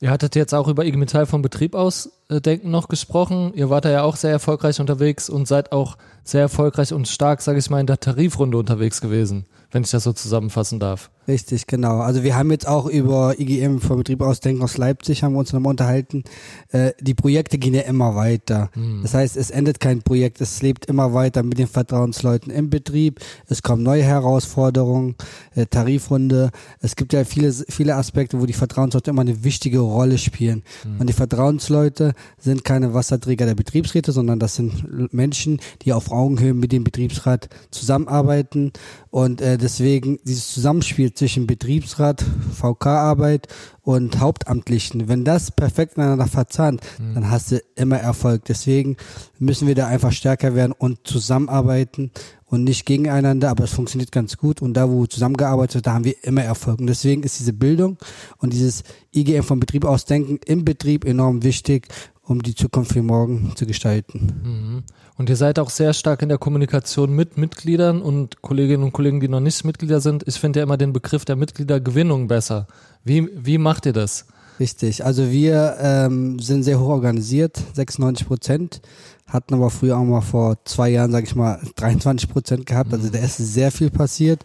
Ihr 0.00 0.10
hattet 0.10 0.36
jetzt 0.36 0.54
auch 0.54 0.68
über 0.68 0.84
IG 0.84 0.96
Metall 0.96 1.26
vom 1.26 1.42
Betrieb 1.42 1.74
aus 1.74 2.10
äh, 2.28 2.40
denken 2.40 2.70
noch 2.70 2.88
gesprochen. 2.88 3.52
Ihr 3.54 3.68
wart 3.68 3.84
da 3.84 3.90
ja 3.90 4.02
auch 4.02 4.14
sehr 4.14 4.30
erfolgreich 4.30 4.80
unterwegs 4.80 5.28
und 5.28 5.48
seid 5.48 5.72
auch 5.72 5.98
sehr 6.22 6.42
erfolgreich 6.42 6.92
und 6.92 7.08
stark, 7.08 7.42
sage 7.42 7.58
ich 7.58 7.68
mal, 7.68 7.80
in 7.80 7.88
der 7.88 7.98
Tarifrunde 7.98 8.58
unterwegs 8.58 9.00
gewesen 9.00 9.46
wenn 9.70 9.82
ich 9.82 9.90
das 9.90 10.04
so 10.04 10.12
zusammenfassen 10.12 10.80
darf. 10.80 11.10
Richtig, 11.28 11.66
genau. 11.66 11.98
Also 11.98 12.22
wir 12.22 12.36
haben 12.36 12.50
jetzt 12.50 12.66
auch 12.66 12.86
über 12.86 13.38
IGM 13.38 13.80
vom 13.80 13.98
Betrieb 13.98 14.22
aus 14.22 14.40
Denken 14.40 14.62
aus 14.62 14.78
Leipzig 14.78 15.22
haben 15.22 15.34
wir 15.34 15.40
uns 15.40 15.52
nochmal 15.52 15.72
unterhalten. 15.72 16.24
Äh, 16.72 16.92
die 17.00 17.12
Projekte 17.12 17.58
gehen 17.58 17.74
ja 17.74 17.82
immer 17.82 18.16
weiter. 18.16 18.70
Hm. 18.72 19.00
Das 19.02 19.12
heißt, 19.12 19.36
es 19.36 19.50
endet 19.50 19.78
kein 19.78 20.00
Projekt, 20.00 20.40
es 20.40 20.62
lebt 20.62 20.86
immer 20.86 21.12
weiter 21.12 21.42
mit 21.42 21.58
den 21.58 21.66
Vertrauensleuten 21.66 22.50
im 22.50 22.70
Betrieb. 22.70 23.20
Es 23.46 23.62
kommen 23.62 23.82
neue 23.82 24.04
Herausforderungen, 24.04 25.16
äh, 25.54 25.66
Tarifrunde. 25.66 26.50
Es 26.80 26.96
gibt 26.96 27.12
ja 27.12 27.24
viele, 27.24 27.52
viele 27.52 27.96
Aspekte, 27.96 28.40
wo 28.40 28.46
die 28.46 28.54
Vertrauensleute 28.54 29.10
immer 29.10 29.20
eine 29.20 29.44
wichtige 29.44 29.80
Rolle 29.80 30.16
spielen. 30.16 30.62
Hm. 30.82 31.00
Und 31.00 31.10
die 31.10 31.14
Vertrauensleute 31.14 32.14
sind 32.38 32.64
keine 32.64 32.94
Wasserträger 32.94 33.44
der 33.44 33.54
Betriebsräte, 33.54 34.12
sondern 34.12 34.38
das 34.38 34.54
sind 34.54 35.12
Menschen, 35.12 35.60
die 35.82 35.92
auf 35.92 36.10
Augenhöhe 36.10 36.54
mit 36.54 36.72
dem 36.72 36.84
Betriebsrat 36.84 37.50
zusammenarbeiten 37.70 38.72
und 39.10 39.42
äh, 39.42 39.58
deswegen 39.58 40.18
dieses 40.24 40.52
Zusammenspiel 40.52 41.12
zwischen 41.18 41.46
Betriebsrat, 41.46 42.24
VK-Arbeit 42.54 43.48
und 43.82 44.20
Hauptamtlichen, 44.20 45.08
wenn 45.08 45.24
das 45.24 45.50
perfekt 45.50 45.96
miteinander 45.96 46.26
verzahnt, 46.26 46.80
mhm. 46.98 47.14
dann 47.14 47.30
hast 47.30 47.52
du 47.52 47.60
immer 47.74 47.98
Erfolg. 47.98 48.44
Deswegen 48.44 48.96
müssen 49.38 49.66
wir 49.66 49.74
da 49.74 49.86
einfach 49.86 50.12
stärker 50.12 50.54
werden 50.54 50.72
und 50.72 51.06
zusammenarbeiten 51.06 52.12
und 52.46 52.64
nicht 52.64 52.86
gegeneinander, 52.86 53.50
aber 53.50 53.64
es 53.64 53.72
funktioniert 53.72 54.12
ganz 54.12 54.36
gut 54.36 54.62
und 54.62 54.74
da, 54.74 54.88
wo 54.88 55.06
zusammengearbeitet 55.06 55.74
wird, 55.76 55.86
da 55.86 55.94
haben 55.94 56.04
wir 56.04 56.14
immer 56.22 56.42
Erfolg. 56.42 56.80
Und 56.80 56.86
deswegen 56.86 57.22
ist 57.22 57.38
diese 57.38 57.52
Bildung 57.52 57.98
und 58.38 58.52
dieses 58.52 58.84
IGM 59.14 59.42
vom 59.42 59.60
Betrieb 59.60 59.84
aus 59.84 60.04
Denken 60.04 60.38
im 60.46 60.64
Betrieb 60.64 61.04
enorm 61.04 61.42
wichtig 61.42 61.88
um 62.28 62.42
die 62.42 62.54
Zukunft 62.54 62.92
für 62.92 63.02
morgen 63.02 63.52
zu 63.56 63.66
gestalten. 63.66 64.32
Mhm. 64.44 64.82
Und 65.16 65.30
ihr 65.30 65.36
seid 65.36 65.58
auch 65.58 65.70
sehr 65.70 65.94
stark 65.94 66.22
in 66.22 66.28
der 66.28 66.38
Kommunikation 66.38 67.12
mit 67.12 67.38
Mitgliedern 67.38 68.02
und 68.02 68.42
Kolleginnen 68.42 68.84
und 68.84 68.92
Kollegen, 68.92 69.18
die 69.18 69.28
noch 69.28 69.40
nicht 69.40 69.64
Mitglieder 69.64 70.00
sind. 70.00 70.22
Ich 70.28 70.38
finde 70.38 70.60
ja 70.60 70.64
immer 70.64 70.76
den 70.76 70.92
Begriff 70.92 71.24
der 71.24 71.36
Mitgliedergewinnung 71.36 72.28
besser. 72.28 72.66
Wie, 73.02 73.28
wie 73.34 73.58
macht 73.58 73.86
ihr 73.86 73.94
das? 73.94 74.26
Richtig, 74.60 75.04
also 75.04 75.30
wir 75.30 75.76
ähm, 75.80 76.38
sind 76.40 76.64
sehr 76.64 76.80
hoch 76.80 76.88
organisiert, 76.88 77.60
96 77.74 78.26
Prozent, 78.26 78.80
hatten 79.28 79.54
aber 79.54 79.70
früher 79.70 79.96
auch 79.96 80.04
mal 80.04 80.20
vor 80.20 80.56
zwei 80.64 80.90
Jahren, 80.90 81.12
sage 81.12 81.26
ich 81.26 81.36
mal, 81.36 81.60
23 81.76 82.28
Prozent 82.28 82.66
gehabt. 82.66 82.92
Also 82.92 83.08
da 83.08 83.18
ist 83.20 83.36
sehr 83.36 83.70
viel 83.70 83.90
passiert 83.90 84.42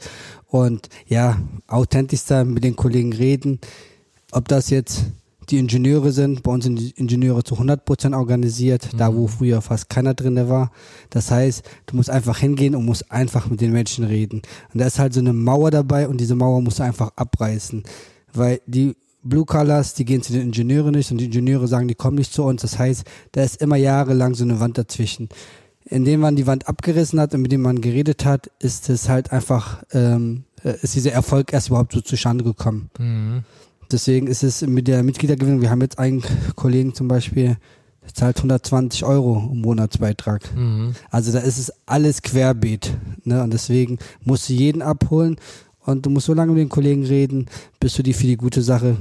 und 0.48 0.88
ja, 1.08 1.38
authentisch 1.68 2.22
sein, 2.22 2.54
mit 2.54 2.64
den 2.64 2.76
Kollegen 2.76 3.12
reden, 3.12 3.60
ob 4.32 4.48
das 4.48 4.70
jetzt 4.70 5.06
die 5.50 5.58
Ingenieure 5.58 6.12
sind, 6.12 6.44
bei 6.44 6.52
uns 6.52 6.64
sind 6.64 6.80
die 6.80 6.92
Ingenieure 6.92 7.44
zu 7.44 7.56
100 7.56 7.86
Prozent 7.86 8.16
organisiert, 8.16 8.94
mhm. 8.94 8.98
da 8.98 9.16
wo 9.16 9.28
früher 9.28 9.62
fast 9.62 9.90
keiner 9.90 10.14
drin 10.14 10.50
war. 10.50 10.72
Das 11.10 11.32
heißt, 11.32 11.64
du 11.86 11.96
musst 11.96 12.10
einfach 12.10 12.38
hingehen 12.38 12.76
und 12.76 12.86
musst 12.86 13.12
einfach 13.12 13.50
mit 13.50 13.62
den 13.62 13.72
Menschen 13.72 14.04
reden. 14.04 14.42
Und 14.74 14.80
da 14.80 14.86
ist 14.86 15.00
halt 15.00 15.14
so 15.14 15.20
eine 15.20 15.34
Mauer 15.34 15.72
dabei 15.72 16.08
und 16.08 16.20
diese 16.20 16.36
Mauer 16.36 16.62
musst 16.62 16.80
du 16.80 16.84
einfach 16.84 17.12
abreißen. 17.16 17.84
Weil 18.34 18.62
die 18.66 18.96
Blue 19.24 19.46
Colors, 19.46 19.94
die 19.94 20.06
gehen 20.06 20.22
zu 20.22 20.34
den 20.34 20.42
Ingenieuren 20.44 20.94
nicht 20.94 21.12
und 21.12 21.18
die 21.18 21.26
Ingenieure 21.26 21.68
sagen, 21.68 21.88
die 21.88 21.96
kommen 21.96 22.18
nicht 22.18 22.34
zu 22.34 22.44
uns. 22.44 22.62
Das 22.62 22.78
heißt, 22.78 23.04
da 23.32 23.42
ist 23.42 23.62
immer 23.62 23.78
jahrelang 23.78 24.36
so 24.36 24.44
eine 24.44 24.60
Wand 24.60 24.78
dazwischen. 24.78 25.30
Indem 25.86 26.22
man 26.22 26.36
die 26.36 26.48
Wand 26.48 26.68
abgerissen 26.68 27.20
hat 27.20 27.34
und 27.34 27.42
mit 27.42 27.52
dem 27.52 27.62
man 27.62 27.82
geredet 27.82 28.26
hat, 28.26 28.50
ist 28.60 28.90
es 28.90 29.10
halt 29.10 29.32
einfach, 29.32 29.84
ähm, 29.92 30.44
äh, 30.64 30.76
ist 30.82 30.96
dieser 30.96 31.12
Erfolg 31.12 31.54
erst 31.54 31.70
überhaupt 31.70 31.94
so 31.94 32.02
zustande 32.02 32.44
gekommen. 32.44 32.90
Mhm. 32.98 33.44
Deswegen 33.92 34.28
ist 34.28 34.44
es 34.44 34.62
mit 34.62 34.88
der 34.88 35.04
Mitgliedergewinnung, 35.04 35.62
wir 35.62 35.70
haben 35.70 35.82
jetzt 35.82 36.00
einen 36.00 36.24
Kollegen 36.56 36.94
zum 36.94 37.08
Beispiel, 37.08 37.58
der 38.04 38.14
zahlt 38.14 38.38
120 38.38 39.06
Euro 39.06 39.50
im 39.52 39.62
Monatsbeitrag. 39.62 40.56
Mhm. 40.56 40.96
Also 41.10 41.32
da 41.32 41.40
ist 41.40 41.58
es 41.58 41.72
alles 41.86 42.22
querbeet. 42.22 42.98
Ne? 43.24 43.42
Und 43.42 43.54
deswegen 43.54 44.00
musst 44.24 44.50
du 44.50 44.54
jeden 44.54 44.82
abholen 44.82 45.38
und 45.80 46.06
du 46.06 46.10
musst 46.10 46.26
so 46.26 46.34
lange 46.34 46.52
mit 46.52 46.62
den 46.62 46.70
Kollegen 46.70 47.06
reden, 47.06 47.48
bis 47.80 47.94
du 47.94 48.04
die 48.04 48.14
für 48.14 48.28
die 48.28 48.38
gute 48.38 48.62
Sache 48.62 48.98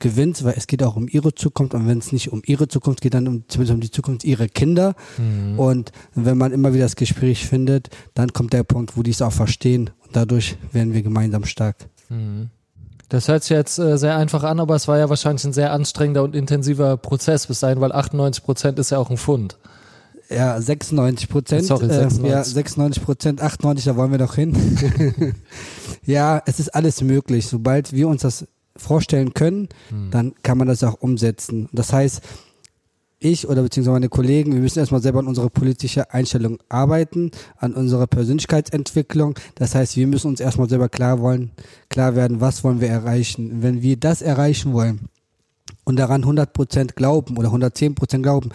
gewinnst, 0.00 0.44
weil 0.44 0.54
es 0.56 0.66
geht 0.66 0.82
auch 0.82 0.96
um 0.96 1.06
ihre 1.08 1.34
Zukunft 1.34 1.74
und 1.74 1.86
wenn 1.86 1.98
es 1.98 2.10
nicht 2.10 2.32
um 2.32 2.42
ihre 2.46 2.66
Zukunft 2.68 3.02
geht, 3.02 3.14
dann 3.14 3.28
um, 3.28 3.44
zumindest 3.48 3.74
um 3.74 3.80
die 3.80 3.90
Zukunft 3.90 4.24
ihrer 4.24 4.48
Kinder. 4.48 4.94
Mhm. 5.18 5.58
Und 5.58 5.92
wenn 6.14 6.38
man 6.38 6.52
immer 6.52 6.72
wieder 6.72 6.84
das 6.84 6.96
Gespräch 6.96 7.46
findet, 7.46 7.90
dann 8.14 8.32
kommt 8.32 8.52
der 8.52 8.64
Punkt, 8.64 8.96
wo 8.96 9.02
die 9.02 9.10
es 9.10 9.22
auch 9.22 9.32
verstehen 9.32 9.90
und 10.06 10.16
dadurch 10.16 10.56
werden 10.72 10.94
wir 10.94 11.02
gemeinsam 11.02 11.44
stark. 11.44 11.76
Mhm. 12.08 12.50
Das 13.10 13.26
hört 13.26 13.42
sich 13.42 13.50
jetzt 13.50 13.78
äh, 13.78 13.98
sehr 13.98 14.16
einfach 14.16 14.44
an, 14.44 14.60
aber 14.60 14.76
es 14.76 14.86
war 14.88 14.96
ja 14.96 15.08
wahrscheinlich 15.08 15.44
ein 15.44 15.52
sehr 15.52 15.72
anstrengender 15.72 16.22
und 16.22 16.34
intensiver 16.34 16.96
Prozess 16.96 17.48
bis 17.48 17.60
dahin, 17.60 17.80
weil 17.80 17.92
98 17.92 18.42
Prozent 18.44 18.78
ist 18.78 18.90
ja 18.90 18.98
auch 18.98 19.10
ein 19.10 19.16
Fund. 19.16 19.58
Ja, 20.30 20.60
96 20.60 21.28
Prozent. 21.28 21.64
Sorry, 21.66 21.88
96. 21.88 22.24
Äh, 22.24 22.28
ja, 22.30 22.44
96 22.44 23.04
Prozent, 23.04 23.42
98, 23.42 23.84
da 23.84 23.96
wollen 23.96 24.12
wir 24.12 24.18
doch 24.18 24.36
hin. 24.36 24.56
ja, 26.06 26.40
es 26.46 26.60
ist 26.60 26.72
alles 26.72 27.02
möglich. 27.02 27.48
Sobald 27.48 27.92
wir 27.92 28.06
uns 28.06 28.22
das 28.22 28.46
vorstellen 28.76 29.34
können, 29.34 29.68
hm. 29.88 30.12
dann 30.12 30.34
kann 30.44 30.56
man 30.56 30.68
das 30.68 30.84
auch 30.84 30.94
umsetzen. 31.00 31.68
Das 31.72 31.92
heißt, 31.92 32.22
ich 33.20 33.46
oder 33.48 33.62
beziehungsweise 33.62 33.92
meine 33.92 34.08
Kollegen, 34.08 34.52
wir 34.52 34.60
müssen 34.60 34.78
erstmal 34.78 35.02
selber 35.02 35.20
an 35.20 35.26
unserer 35.26 35.50
politischen 35.50 36.04
Einstellung 36.08 36.58
arbeiten, 36.68 37.30
an 37.58 37.74
unserer 37.74 38.06
Persönlichkeitsentwicklung. 38.06 39.38
Das 39.54 39.74
heißt, 39.74 39.96
wir 39.96 40.06
müssen 40.06 40.28
uns 40.28 40.40
erstmal 40.40 40.68
selber 40.68 40.88
klar 40.88 41.20
wollen, 41.20 41.52
klar 41.88 42.16
werden, 42.16 42.40
was 42.40 42.64
wollen 42.64 42.80
wir 42.80 42.88
erreichen. 42.88 43.62
Wenn 43.62 43.82
wir 43.82 43.96
das 43.96 44.22
erreichen 44.22 44.72
wollen 44.72 45.08
und 45.84 45.98
daran 45.98 46.22
100 46.22 46.52
Prozent 46.52 46.96
glauben 46.96 47.36
oder 47.36 47.48
110 47.48 47.94
Prozent 47.94 48.22
glauben, 48.22 48.50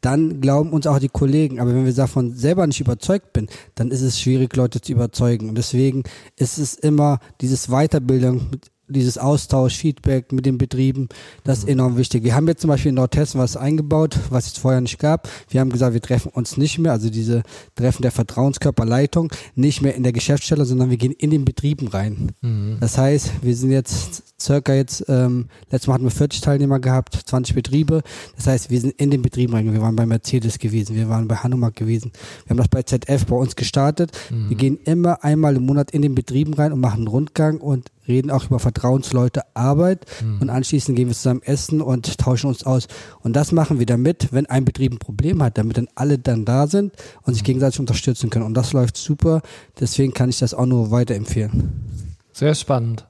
dann 0.00 0.40
glauben 0.40 0.70
uns 0.70 0.86
auch 0.86 0.98
die 0.98 1.08
Kollegen. 1.08 1.60
Aber 1.60 1.74
wenn 1.74 1.84
wir 1.84 1.92
davon 1.92 2.34
selber 2.34 2.66
nicht 2.66 2.80
überzeugt 2.80 3.32
bin, 3.32 3.48
dann 3.74 3.90
ist 3.90 4.02
es 4.02 4.20
schwierig, 4.20 4.54
Leute 4.56 4.80
zu 4.80 4.92
überzeugen. 4.92 5.48
Und 5.48 5.56
deswegen 5.56 6.04
ist 6.36 6.58
es 6.58 6.74
immer 6.74 7.18
dieses 7.40 7.68
Weiterbildung, 7.68 8.50
dieses 8.88 9.18
Austausch, 9.18 9.76
Feedback 9.76 10.32
mit 10.32 10.46
den 10.46 10.58
Betrieben, 10.58 11.08
das 11.44 11.58
ist 11.58 11.64
mhm. 11.64 11.72
enorm 11.72 11.96
wichtig. 11.96 12.24
Wir 12.24 12.34
haben 12.34 12.46
jetzt 12.48 12.60
zum 12.60 12.68
Beispiel 12.68 12.90
in 12.90 12.96
Nordhessen 12.96 13.40
was 13.40 13.56
eingebaut, 13.56 14.18
was 14.30 14.46
es 14.46 14.58
vorher 14.58 14.80
nicht 14.80 14.98
gab. 14.98 15.28
Wir 15.48 15.60
haben 15.60 15.70
gesagt, 15.70 15.94
wir 15.94 16.02
treffen 16.02 16.30
uns 16.32 16.56
nicht 16.56 16.78
mehr, 16.78 16.92
also 16.92 17.10
diese 17.10 17.42
Treffen 17.74 18.02
der 18.02 18.12
Vertrauenskörperleitung, 18.12 19.32
nicht 19.54 19.82
mehr 19.82 19.94
in 19.94 20.02
der 20.02 20.12
Geschäftsstelle, 20.12 20.64
sondern 20.64 20.90
wir 20.90 20.96
gehen 20.96 21.12
in 21.12 21.30
den 21.30 21.44
Betrieben 21.44 21.88
rein. 21.88 22.32
Mhm. 22.40 22.78
Das 22.80 22.98
heißt, 22.98 23.42
wir 23.42 23.56
sind 23.56 23.70
jetzt 23.70 24.35
circa 24.40 24.74
jetzt, 24.74 25.04
ähm, 25.08 25.48
letztes 25.70 25.86
Mal 25.86 25.94
hatten 25.94 26.04
wir 26.04 26.10
40 26.10 26.40
Teilnehmer 26.40 26.78
gehabt, 26.78 27.14
20 27.14 27.54
Betriebe. 27.54 28.02
Das 28.36 28.46
heißt, 28.46 28.70
wir 28.70 28.80
sind 28.80 28.94
in 29.00 29.10
den 29.10 29.22
Betrieben 29.22 29.54
rein. 29.54 29.72
Wir 29.72 29.80
waren 29.80 29.96
bei 29.96 30.06
Mercedes 30.06 30.58
gewesen, 30.58 30.94
wir 30.94 31.08
waren 31.08 31.26
bei 31.28 31.36
Hanumak 31.36 31.74
gewesen. 31.74 32.12
Wir 32.44 32.50
haben 32.50 32.58
das 32.58 32.68
bei 32.68 32.82
ZF 32.82 33.26
bei 33.26 33.36
uns 33.36 33.56
gestartet. 33.56 34.12
Mhm. 34.30 34.50
Wir 34.50 34.56
gehen 34.56 34.78
immer 34.84 35.24
einmal 35.24 35.56
im 35.56 35.64
Monat 35.64 35.90
in 35.90 36.02
den 36.02 36.14
Betrieben 36.14 36.54
rein 36.54 36.72
und 36.72 36.80
machen 36.80 36.98
einen 36.98 37.08
Rundgang 37.08 37.58
und 37.58 37.90
reden 38.06 38.30
auch 38.30 38.44
über 38.44 38.58
Vertrauensleute 38.58 39.42
Arbeit 39.54 40.06
mhm. 40.22 40.40
und 40.40 40.50
anschließend 40.50 40.96
gehen 40.96 41.08
wir 41.08 41.14
zusammen 41.14 41.42
essen 41.42 41.80
und 41.80 42.18
tauschen 42.18 42.48
uns 42.48 42.64
aus. 42.64 42.88
Und 43.20 43.34
das 43.34 43.52
machen 43.52 43.78
wir 43.78 43.86
damit, 43.86 44.28
wenn 44.32 44.46
ein 44.46 44.64
Betrieb 44.64 44.92
ein 44.92 44.98
Problem 44.98 45.42
hat, 45.42 45.58
damit 45.58 45.76
dann 45.76 45.88
alle 45.94 46.18
dann 46.18 46.44
da 46.44 46.66
sind 46.66 46.92
und 47.22 47.34
sich 47.34 47.42
mhm. 47.42 47.46
gegenseitig 47.46 47.80
unterstützen 47.80 48.30
können. 48.30 48.44
Und 48.44 48.54
das 48.54 48.72
läuft 48.72 48.96
super. 48.96 49.42
Deswegen 49.80 50.12
kann 50.12 50.28
ich 50.28 50.38
das 50.38 50.54
auch 50.54 50.66
nur 50.66 50.90
weiterempfehlen. 50.90 51.72
Sehr 52.32 52.54
spannend. 52.54 53.06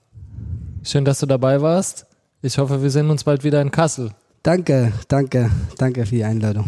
Schön, 0.87 1.05
dass 1.05 1.19
du 1.19 1.27
dabei 1.27 1.61
warst. 1.63 2.07
Ich 2.43 2.59
hoffe, 2.59 2.81
wir 2.81 2.91
sehen 2.91 3.11
uns 3.11 3.25
bald 3.25 3.43
wieder 3.43 3.61
in 3.61 3.73
Kassel. 3.73 4.13
Danke, 4.45 4.93
danke, 5.09 5.51
danke 5.79 6.07
für 6.07 6.15
die 6.15 6.23
Einladung. 6.23 6.65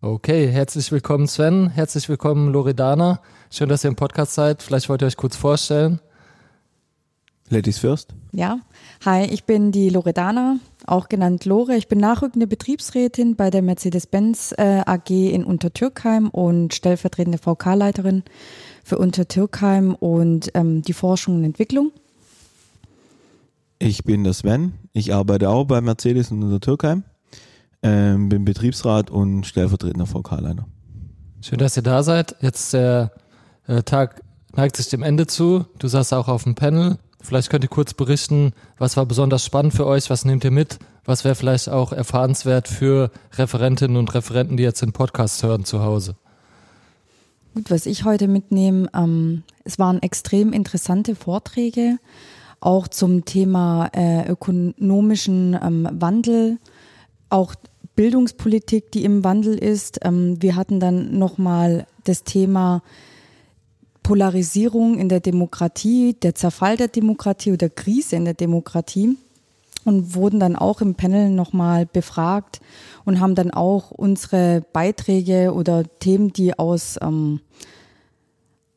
Okay, 0.00 0.48
herzlich 0.48 0.90
willkommen 0.90 1.28
Sven, 1.28 1.70
herzlich 1.70 2.08
willkommen 2.08 2.52
Loredana. 2.52 3.20
Schön, 3.48 3.68
dass 3.68 3.84
ihr 3.84 3.90
im 3.90 3.94
Podcast 3.94 4.34
seid. 4.34 4.64
Vielleicht 4.64 4.88
wollt 4.88 5.02
ihr 5.02 5.06
euch 5.06 5.16
kurz 5.16 5.36
vorstellen. 5.36 6.00
Ladies 7.50 7.78
first. 7.78 8.16
Ja, 8.32 8.58
hi, 9.04 9.24
ich 9.24 9.44
bin 9.44 9.72
die 9.72 9.90
Loredana, 9.90 10.58
auch 10.86 11.08
genannt 11.08 11.44
Lore. 11.44 11.76
Ich 11.76 11.88
bin 11.88 11.98
nachrückende 11.98 12.46
Betriebsrätin 12.46 13.36
bei 13.36 13.50
der 13.50 13.62
Mercedes-Benz 13.62 14.54
äh, 14.56 14.82
AG 14.86 15.10
in 15.10 15.44
Untertürkheim 15.44 16.28
und 16.28 16.74
stellvertretende 16.74 17.38
VK-Leiterin 17.38 18.22
für 18.84 18.98
Untertürkheim 18.98 19.94
und 19.94 20.50
ähm, 20.54 20.82
die 20.82 20.92
Forschung 20.92 21.36
und 21.36 21.44
Entwicklung. 21.44 21.92
Ich 23.78 24.04
bin 24.04 24.24
der 24.24 24.32
Sven. 24.32 24.72
Ich 24.92 25.12
arbeite 25.12 25.50
auch 25.50 25.64
bei 25.64 25.80
Mercedes 25.80 26.30
in 26.30 26.42
Untertürkheim 26.42 27.04
ähm, 27.86 28.28
bin 28.28 28.44
Betriebsrat 28.44 29.10
und 29.10 29.46
stellvertretender 29.46 30.06
VK-Leiter. 30.06 30.66
Schön, 31.40 31.58
dass 31.58 31.76
ihr 31.76 31.82
da 31.82 32.02
seid. 32.02 32.34
Jetzt 32.40 32.72
der 32.72 33.12
äh, 33.66 33.82
Tag 33.82 34.22
neigt 34.54 34.76
sich 34.76 34.88
dem 34.88 35.02
Ende 35.02 35.26
zu. 35.26 35.66
Du 35.78 35.86
saßt 35.86 36.12
auch 36.14 36.28
auf 36.28 36.44
dem 36.44 36.54
Panel. 36.54 36.98
Vielleicht 37.26 37.50
könnt 37.50 37.64
ihr 37.64 37.68
kurz 37.68 37.92
berichten, 37.92 38.52
was 38.78 38.96
war 38.96 39.04
besonders 39.04 39.44
spannend 39.44 39.74
für 39.74 39.84
euch, 39.84 40.10
was 40.10 40.24
nehmt 40.24 40.44
ihr 40.44 40.52
mit, 40.52 40.78
was 41.04 41.24
wäre 41.24 41.34
vielleicht 41.34 41.68
auch 41.68 41.92
erfahrenswert 41.92 42.68
für 42.68 43.10
Referentinnen 43.32 43.96
und 43.96 44.14
Referenten, 44.14 44.56
die 44.56 44.62
jetzt 44.62 44.80
den 44.80 44.92
Podcast 44.92 45.42
hören 45.42 45.64
zu 45.64 45.82
Hause. 45.82 46.14
Gut, 47.52 47.68
was 47.68 47.86
ich 47.86 48.04
heute 48.04 48.28
mitnehme, 48.28 48.88
ähm, 48.94 49.42
es 49.64 49.80
waren 49.80 50.00
extrem 50.02 50.52
interessante 50.52 51.16
Vorträge, 51.16 51.98
auch 52.60 52.86
zum 52.86 53.24
Thema 53.24 53.90
äh, 53.92 54.30
ökonomischen 54.30 55.58
ähm, 55.60 55.88
Wandel, 55.94 56.58
auch 57.28 57.56
Bildungspolitik, 57.96 58.92
die 58.92 59.04
im 59.04 59.24
Wandel 59.24 59.58
ist. 59.58 59.98
Ähm, 60.04 60.40
wir 60.40 60.54
hatten 60.54 60.78
dann 60.78 61.18
nochmal 61.18 61.88
das 62.04 62.22
Thema 62.22 62.82
Polarisierung 64.06 65.00
in 65.00 65.08
der 65.08 65.18
Demokratie, 65.18 66.14
der 66.14 66.36
Zerfall 66.36 66.76
der 66.76 66.86
Demokratie 66.86 67.50
oder 67.50 67.68
Krise 67.68 68.14
in 68.14 68.24
der 68.24 68.34
Demokratie 68.34 69.16
und 69.84 70.14
wurden 70.14 70.38
dann 70.38 70.54
auch 70.54 70.80
im 70.80 70.94
Panel 70.94 71.28
nochmal 71.28 71.86
befragt 71.86 72.60
und 73.04 73.18
haben 73.18 73.34
dann 73.34 73.50
auch 73.50 73.90
unsere 73.90 74.62
Beiträge 74.72 75.52
oder 75.52 75.82
Themen, 75.98 76.32
die 76.32 76.56
aus, 76.56 77.00
ähm, 77.02 77.40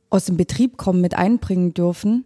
aus 0.09 0.25
dem 0.25 0.35
Betrieb 0.35 0.77
kommen, 0.77 0.99
mit 0.99 1.13
einbringen 1.13 1.75
dürfen. 1.75 2.25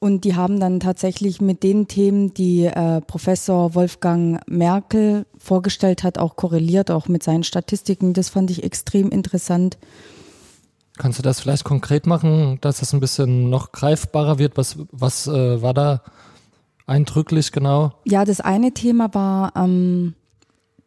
Und 0.00 0.24
die 0.24 0.34
haben 0.34 0.58
dann 0.58 0.80
tatsächlich 0.80 1.40
mit 1.40 1.62
den 1.62 1.86
Themen, 1.86 2.34
die 2.34 2.64
äh, 2.64 3.02
Professor 3.02 3.76
Wolfgang 3.76 4.40
Merkel 4.50 5.26
vorgestellt 5.38 6.02
hat, 6.02 6.18
auch 6.18 6.34
korreliert, 6.34 6.90
auch 6.90 7.06
mit 7.06 7.22
seinen 7.22 7.44
Statistiken. 7.44 8.14
Das 8.14 8.30
fand 8.30 8.50
ich 8.50 8.64
extrem 8.64 9.10
interessant. 9.10 9.78
Kannst 10.96 11.18
du 11.18 11.22
das 11.22 11.40
vielleicht 11.40 11.64
konkret 11.64 12.06
machen, 12.06 12.58
dass 12.60 12.78
das 12.78 12.92
ein 12.92 13.00
bisschen 13.00 13.50
noch 13.50 13.72
greifbarer 13.72 14.38
wird? 14.38 14.56
Was, 14.56 14.78
was 14.92 15.26
äh, 15.26 15.60
war 15.60 15.74
da 15.74 16.02
eindrücklich 16.86 17.50
genau? 17.50 17.92
Ja, 18.04 18.24
das 18.24 18.40
eine 18.40 18.72
Thema 18.72 19.12
war 19.12 19.52
ähm, 19.56 20.14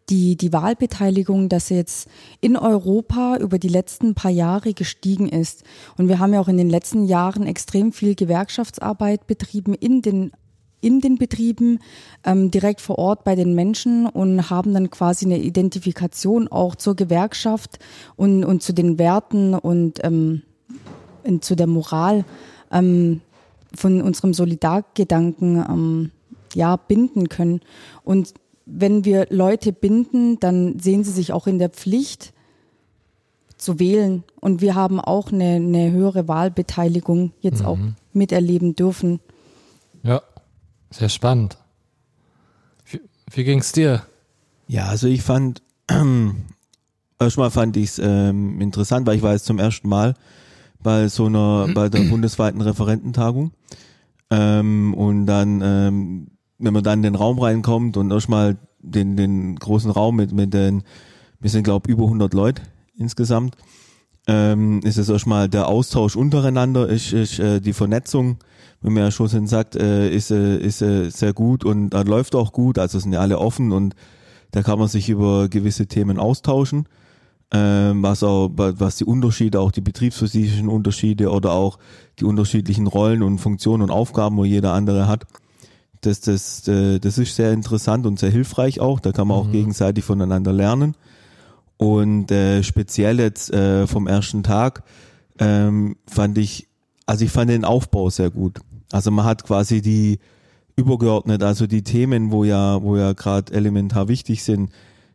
die, 0.10 0.38
die 0.38 0.54
Wahlbeteiligung, 0.54 1.50
dass 1.50 1.70
jetzt 1.70 2.08
in 2.40 2.56
Europa 2.56 3.38
über 3.38 3.60
die 3.60 3.68
letzten 3.68 4.16
paar 4.16 4.32
Jahre 4.32 4.74
gestiegen 4.74 5.28
ist. 5.28 5.64
Und 5.98 6.08
wir 6.08 6.20
haben 6.20 6.34
ja 6.34 6.40
auch 6.40 6.48
in 6.48 6.58
den 6.58 6.70
letzten 6.70 7.06
Jahren 7.06 7.46
extrem 7.46 7.92
viel 7.92 8.16
Gewerkschaftsarbeit 8.16 9.28
betrieben 9.28 9.74
in 9.74 10.02
den 10.02 10.32
in 10.80 11.02
den 11.02 11.18
Betrieben, 11.18 11.80
ähm, 12.24 12.52
direkt 12.52 12.82
vor 12.82 12.98
Ort 12.98 13.24
bei 13.24 13.36
den 13.36 13.56
Menschen 13.56 14.06
und 14.06 14.50
haben 14.50 14.74
dann 14.74 14.90
quasi 14.90 15.26
eine 15.26 15.40
Identifikation 15.40 16.48
auch 16.48 16.76
zur 16.76 16.96
Gewerkschaft 16.96 17.80
und, 18.16 18.44
und 18.44 18.62
zu 18.62 18.74
den 18.74 19.00
Werten 19.00 19.54
und 19.54 20.04
ähm, 20.04 20.44
und 21.28 21.44
zu 21.44 21.56
der 21.56 21.68
Moral 21.68 22.26
ähm, 22.72 23.22
von 23.74 24.02
unserem 24.02 24.34
Solidargedanken 24.34 25.58
ähm, 25.58 26.12
ja 26.54 26.76
binden 26.78 27.30
können. 27.30 27.62
Und 28.04 28.34
wenn 28.66 29.06
wir 29.06 29.28
Leute 29.30 29.74
binden, 29.74 30.40
dann 30.40 30.80
sehen 30.80 31.04
sie 31.04 31.12
sich 31.12 31.34
auch 31.34 31.48
in 31.48 31.60
der 31.60 31.70
Pflicht 31.70 32.34
zu 33.58 33.80
wählen. 33.80 34.24
Und 34.40 34.62
wir 34.62 34.76
haben 34.76 35.00
auch 35.00 35.32
eine, 35.32 35.56
eine 35.56 35.92
höhere 35.92 36.28
Wahlbeteiligung 36.28 37.32
jetzt 37.42 37.64
auch 37.64 37.78
miterleben 38.14 38.76
dürfen. 38.76 39.20
Ja, 40.04 40.22
sehr 40.90 41.10
spannend. 41.10 41.58
Wie, 42.86 43.02
wie 43.32 43.44
ging's 43.44 43.72
dir? 43.72 44.04
Ja, 44.68 44.86
also 44.88 45.08
ich 45.08 45.22
fand, 45.22 45.62
erstmal 47.20 47.52
fand 47.52 47.78
ich 47.78 47.90
es 47.90 48.00
ähm, 48.00 48.60
interessant, 48.62 49.08
weil 49.08 49.18
ich 49.18 49.22
war 49.24 49.34
jetzt 49.34 49.46
zum 49.46 49.60
ersten 49.60 49.90
Mal 49.90 50.14
bei 50.82 51.08
so 51.08 51.26
einer, 51.26 51.70
bei 51.74 51.90
der 51.90 52.02
bundesweiten 52.10 52.62
Referententagung. 52.62 53.52
Ähm, 54.30 54.94
und 54.94 55.26
dann, 55.26 55.62
ähm, 55.64 56.28
wenn 56.60 56.74
man 56.74 56.84
dann 56.84 57.00
in 57.00 57.04
den 57.04 57.16
Raum 57.16 57.40
reinkommt 57.40 57.98
und 57.98 58.12
erstmal 58.12 58.58
den, 58.80 59.16
den 59.16 59.56
großen 59.56 59.92
Raum 59.92 60.16
mit, 60.16 60.32
mit 60.32 60.54
den, 60.54 60.84
wir 61.40 61.50
sind 61.50 61.64
glaube 61.64 61.90
über 61.92 62.04
100 62.04 62.34
Leute 62.34 62.62
insgesamt, 62.98 63.56
ähm, 64.28 64.82
ist 64.84 64.98
es 64.98 65.10
erstmal 65.10 65.48
der 65.48 65.68
Austausch 65.68 66.16
untereinander, 66.16 66.88
ist, 66.88 67.14
ist 67.14 67.40
äh, 67.40 67.62
die 67.62 67.74
Vernetzung, 67.74 68.38
wenn 68.82 68.94
man 68.94 69.04
ja 69.04 69.12
schon 69.12 69.48
sagt, 69.48 69.76
äh, 69.76 70.10
ist, 70.10 70.32
äh, 70.32 70.58
ist 70.58 70.82
äh, 70.82 71.10
sehr 71.10 71.34
gut 71.34 71.64
und 71.64 71.94
äh, 71.94 72.04
läuft 72.04 72.36
auch 72.36 72.52
gut, 72.52 72.78
also 72.78 73.00
sind 73.00 73.14
ja 73.14 73.22
alle 73.22 73.40
offen 73.40 73.72
und 73.72 73.96
da 74.52 74.64
kann 74.64 74.80
man 74.80 74.88
sich 74.88 75.10
über 75.10 75.50
gewisse 75.50 75.88
Themen 75.88 76.20
austauschen, 76.20 76.88
ähm, 77.52 78.04
was 78.04 78.24
auch, 78.24 78.52
was 78.56 78.98
die 78.98 79.06
Unterschiede, 79.06 79.62
auch 79.62 79.72
die 79.72 79.82
betriebsphysischen 79.82 80.68
Unterschiede 80.68 81.32
oder 81.32 81.52
auch 81.54 81.80
die 82.20 82.26
unterschiedlichen 82.26 82.88
Rollen 82.88 83.24
und 83.24 83.40
Funktionen 83.40 83.84
und 83.84 83.92
Aufgaben, 83.92 84.38
wo 84.38 84.46
jeder 84.46 84.74
andere 84.74 85.08
hat. 85.08 85.26
Das, 86.02 86.20
das, 86.22 86.68
äh, 86.68 87.00
das 87.00 87.18
ist 87.18 87.36
sehr 87.36 87.54
interessant 87.54 88.06
und 88.06 88.20
sehr 88.20 88.30
hilfreich 88.30 88.80
auch. 88.80 89.00
Da 89.00 89.12
kann 89.12 89.28
man 89.28 89.38
auch 89.38 89.52
gegenseitig 89.52 90.04
voneinander 90.04 90.54
lernen. 90.54 90.96
Und 91.78 92.32
äh, 92.32 92.64
speziell 92.64 93.20
jetzt 93.20 93.54
äh, 93.54 93.86
vom 93.86 94.08
ersten 94.08 94.44
Tag 94.44 94.84
ähm, 95.40 95.96
fand 96.08 96.38
ich, 96.38 96.68
also 97.06 97.24
ich 97.24 97.32
fand 97.32 97.52
den 97.52 97.66
Aufbau 97.66 98.10
sehr 98.10 98.32
gut. 98.32 98.60
Also 98.92 99.12
man 99.12 99.26
hat 99.26 99.44
quasi 99.44 99.82
die 99.82 100.20
übergeordnet, 100.76 101.44
also 101.44 101.68
die 101.68 101.84
Themen, 101.84 102.32
wo 102.32 102.44
ja, 102.44 102.82
wo 102.82 102.98
ja 102.98 103.14
gerade 103.14 103.54
elementar 103.54 104.08
wichtig 104.08 104.44
sind. 104.44 104.72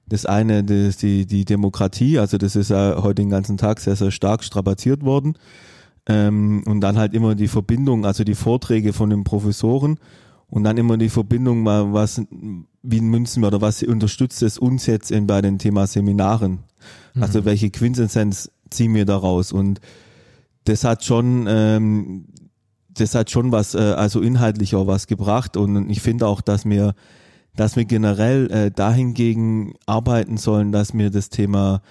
Das 0.06 0.26
eine, 0.26 0.64
das 0.64 0.76
ist 0.76 1.02
die, 1.02 1.26
die 1.26 1.44
Demokratie, 1.44 2.18
also 2.18 2.36
das 2.36 2.56
ist 2.56 2.70
ja 2.70 3.02
heute 3.02 3.22
den 3.22 3.30
ganzen 3.30 3.56
Tag 3.56 3.80
sehr, 3.80 3.96
sehr 3.96 4.10
stark 4.10 4.44
strapaziert 4.44 5.04
worden. 5.04 5.38
Ähm, 6.06 6.64
und 6.66 6.80
dann 6.80 6.98
halt 6.98 7.14
immer 7.14 7.34
die 7.36 7.48
Verbindung, 7.48 8.04
also 8.04 8.24
die 8.24 8.34
Vorträge 8.34 8.92
von 8.92 9.10
den 9.10 9.22
Professoren 9.22 9.98
und 10.48 10.64
dann 10.64 10.76
immer 10.76 10.98
die 10.98 11.08
Verbindung, 11.08 11.64
was, 11.64 12.20
wie 12.82 13.00
münzen 13.00 13.42
wir 13.42 13.48
oder 13.48 13.60
was 13.60 13.82
unterstützt 13.82 14.42
es 14.42 14.58
uns 14.58 14.86
jetzt 14.86 15.10
in, 15.10 15.26
bei 15.26 15.40
dem 15.40 15.58
Thema 15.58 15.86
Seminaren? 15.86 16.60
Also 17.20 17.44
welche 17.44 17.70
Quintessenz 17.70 18.50
ziehen 18.70 18.94
wir 18.94 19.04
daraus? 19.04 19.52
Und 19.52 19.80
das 20.64 20.84
hat 20.84 21.04
schon, 21.04 21.46
ähm, 21.48 22.26
das 22.88 23.14
hat 23.14 23.30
schon 23.30 23.52
was, 23.52 23.74
äh, 23.74 23.78
also 23.78 24.20
inhaltlich 24.20 24.74
auch 24.74 24.86
was 24.86 25.06
gebracht. 25.06 25.56
Und 25.56 25.90
ich 25.90 26.00
finde 26.00 26.26
auch, 26.26 26.40
dass 26.40 26.64
wir, 26.64 26.94
dass 27.54 27.76
wir 27.76 27.84
generell 27.84 28.50
äh, 28.50 28.70
dahingegen 28.70 29.74
arbeiten 29.86 30.36
sollen, 30.36 30.72
dass 30.72 30.94
wir 30.94 31.10
das 31.10 31.28
Thema 31.28 31.82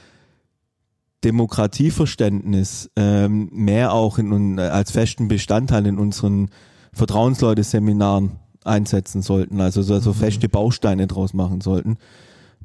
Demokratieverständnis 1.24 2.90
ähm, 2.96 3.50
mehr 3.52 3.94
auch 3.94 4.18
in, 4.18 4.60
als 4.60 4.92
festen 4.92 5.28
Bestandteil 5.28 5.86
in 5.86 6.00
unseren 6.00 6.50
Vertrauensleute-Seminaren 6.94 8.41
einsetzen 8.64 9.22
sollten, 9.22 9.60
also 9.62 9.82
so, 9.82 10.00
so 10.00 10.14
feste 10.14 10.50
Bausteine 10.50 11.08
draus 11.08 11.34
machen 11.34 11.62
sollten, 11.62 11.98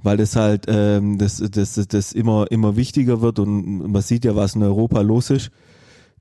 weil 0.02 0.16
das 0.16 0.36
halt 0.36 0.66
ähm, 0.68 1.18
das, 1.18 1.38
das, 1.38 1.74
das, 1.74 1.88
das 1.88 2.12
immer 2.12 2.46
immer 2.50 2.76
wichtiger 2.76 3.22
wird 3.22 3.38
und 3.38 3.90
man 3.90 4.02
sieht 4.02 4.24
ja, 4.24 4.36
was 4.36 4.54
in 4.54 4.62
Europa 4.62 5.00
los 5.00 5.30
ist. 5.30 5.50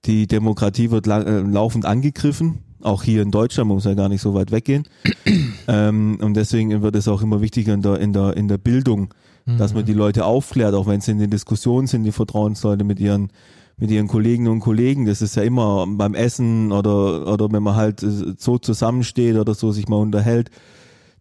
Die 0.05 0.27
Demokratie 0.27 0.91
wird 0.91 1.07
lang, 1.07 1.25
äh, 1.25 1.39
laufend 1.39 1.85
angegriffen, 1.85 2.59
auch 2.81 3.03
hier 3.03 3.21
in 3.21 3.31
Deutschland, 3.31 3.67
man 3.67 3.75
muss 3.75 3.85
ja 3.85 3.95
gar 3.95 4.09
nicht 4.09 4.21
so 4.21 4.33
weit 4.33 4.51
weggehen. 4.51 4.87
ähm, 5.67 6.19
und 6.21 6.35
deswegen 6.35 6.81
wird 6.81 6.95
es 6.95 7.07
auch 7.07 7.21
immer 7.21 7.41
wichtiger 7.41 7.73
in 7.73 7.81
der 7.81 7.99
in 7.99 8.13
der 8.13 8.37
in 8.37 8.47
der 8.47 8.57
Bildung, 8.57 9.13
dass 9.45 9.75
man 9.75 9.85
die 9.85 9.93
Leute 9.93 10.25
aufklärt, 10.25 10.73
auch 10.73 10.87
wenn 10.87 11.01
sie 11.01 11.11
in 11.11 11.19
den 11.19 11.29
Diskussionen 11.29 11.85
sind, 11.85 12.03
die 12.03 12.11
Vertrauensleute 12.11 12.83
mit 12.83 12.99
ihren 12.99 13.29
mit 13.77 13.91
ihren 13.91 14.07
Kolleginnen 14.07 14.47
und 14.47 14.59
Kollegen. 14.59 15.05
Das 15.05 15.21
ist 15.21 15.35
ja 15.35 15.43
immer 15.43 15.85
beim 15.87 16.13
Essen 16.13 16.71
oder, 16.71 17.27
oder 17.31 17.51
wenn 17.51 17.63
man 17.63 17.75
halt 17.75 18.05
so 18.37 18.57
zusammensteht 18.57 19.35
oder 19.35 19.53
so 19.53 19.71
sich 19.71 19.87
mal 19.87 19.97
unterhält. 19.97 20.49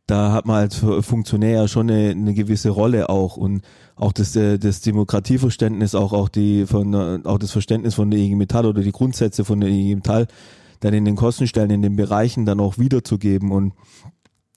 Da 0.06 0.32
hat 0.32 0.44
man 0.46 0.56
als 0.56 0.76
Funktionär 0.76 1.62
ja 1.62 1.68
schon 1.68 1.90
eine, 1.90 2.10
eine 2.10 2.34
gewisse 2.34 2.68
Rolle 2.70 3.08
auch 3.08 3.36
und 3.38 3.62
auch 3.96 4.12
das, 4.12 4.36
äh, 4.36 4.58
das 4.58 4.82
Demokratieverständnis, 4.82 5.94
auch, 5.94 6.12
auch 6.12 6.28
die 6.28 6.66
von, 6.66 7.24
auch 7.24 7.38
das 7.38 7.52
Verständnis 7.52 7.94
von 7.94 8.10
der 8.10 8.20
IG 8.20 8.34
Metall 8.34 8.66
oder 8.66 8.82
die 8.82 8.92
Grundsätze 8.92 9.44
von 9.44 9.60
der 9.60 9.70
IG 9.70 9.94
Metall 9.94 10.26
dann 10.80 10.92
in 10.92 11.06
den 11.06 11.16
Kostenstellen, 11.16 11.70
in 11.70 11.80
den 11.80 11.96
Bereichen 11.96 12.44
dann 12.44 12.60
auch 12.60 12.76
wiederzugeben 12.76 13.50
und, 13.50 13.72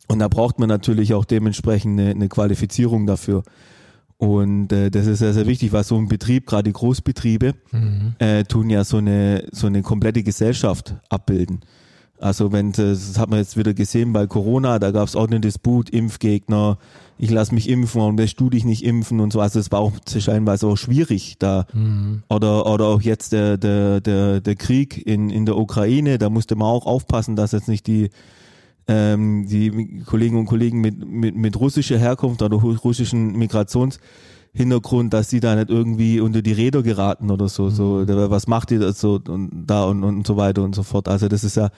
und 0.09 0.19
da 0.19 0.27
braucht 0.27 0.59
man 0.59 0.67
natürlich 0.67 1.13
auch 1.13 1.23
dementsprechend 1.23 1.99
eine, 1.99 2.11
eine 2.11 2.27
Qualifizierung 2.27 3.05
dafür. 3.05 3.43
Und 4.17 4.71
äh, 4.71 4.89
das 4.89 5.05
ist 5.05 5.19
sehr, 5.19 5.33
sehr 5.33 5.45
wichtig, 5.45 5.71
weil 5.73 5.83
so 5.83 5.95
ein 5.95 6.07
Betrieb, 6.07 6.47
gerade 6.47 6.63
die 6.63 6.73
Großbetriebe, 6.73 7.53
äh, 8.19 8.43
tun 8.45 8.69
ja 8.69 8.83
so 8.83 8.97
eine, 8.97 9.47
so 9.51 9.67
eine 9.67 9.83
komplette 9.83 10.23
Gesellschaft 10.23 10.95
abbilden. 11.09 11.59
Also 12.19 12.51
wenn 12.51 12.71
das 12.71 13.19
hat 13.19 13.29
man 13.29 13.37
jetzt 13.37 13.57
wieder 13.57 13.75
gesehen 13.75 14.11
bei 14.11 14.25
Corona, 14.25 14.79
da 14.79 14.89
gab 14.89 15.07
es 15.07 15.15
auch 15.15 15.27
einen 15.27 15.41
Disput, 15.41 15.91
Impfgegner, 15.91 16.79
ich 17.19 17.29
lasse 17.29 17.53
mich 17.53 17.69
impfen 17.69 18.01
und 18.01 18.17
lässt 18.17 18.39
du 18.39 18.49
dich 18.49 18.65
nicht 18.65 18.83
impfen 18.83 19.19
und 19.19 19.31
so. 19.31 19.39
Also 19.39 19.59
es 19.59 19.71
war 19.71 19.79
auch 19.81 19.91
scheinbar 20.07 20.57
auch 20.63 20.77
schwierig 20.77 21.35
da. 21.37 21.67
Oder 22.29 22.65
oder 22.65 22.85
auch 22.85 23.01
jetzt 23.01 23.33
der 23.33 23.57
der 23.57 24.01
der 24.01 24.41
der 24.41 24.55
Krieg 24.55 25.05
in 25.05 25.29
in 25.29 25.45
der 25.45 25.57
Ukraine, 25.57 26.17
da 26.17 26.31
musste 26.31 26.55
man 26.55 26.67
auch 26.67 26.87
aufpassen, 26.87 27.35
dass 27.35 27.51
jetzt 27.51 27.67
nicht 27.67 27.85
die 27.85 28.09
ähm, 28.87 29.47
die 29.47 30.03
Kolleginnen 30.05 30.39
und 30.39 30.45
Kollegen 30.45 30.81
mit, 30.81 31.05
mit, 31.05 31.35
mit 31.35 31.59
russischer 31.59 31.97
Herkunft 31.97 32.41
oder 32.41 32.57
russischen 32.57 33.37
Migrationshintergrund, 33.37 35.13
dass 35.13 35.27
die 35.27 35.39
da 35.39 35.55
nicht 35.55 35.69
irgendwie 35.69 36.19
unter 36.19 36.41
die 36.41 36.53
Räder 36.53 36.83
geraten 36.83 37.29
oder 37.29 37.49
so, 37.49 37.69
so, 37.69 38.07
was 38.07 38.47
macht 38.47 38.71
ihr 38.71 38.79
da 38.79 38.93
so 38.93 39.19
und 39.27 39.65
da 39.67 39.85
und, 39.85 40.03
und 40.03 40.25
so 40.25 40.37
weiter 40.37 40.63
und 40.63 40.75
so 40.75 40.83
fort. 40.83 41.07
Also 41.07 41.27
das 41.27 41.43
ist 41.43 41.57
ja 41.57 41.69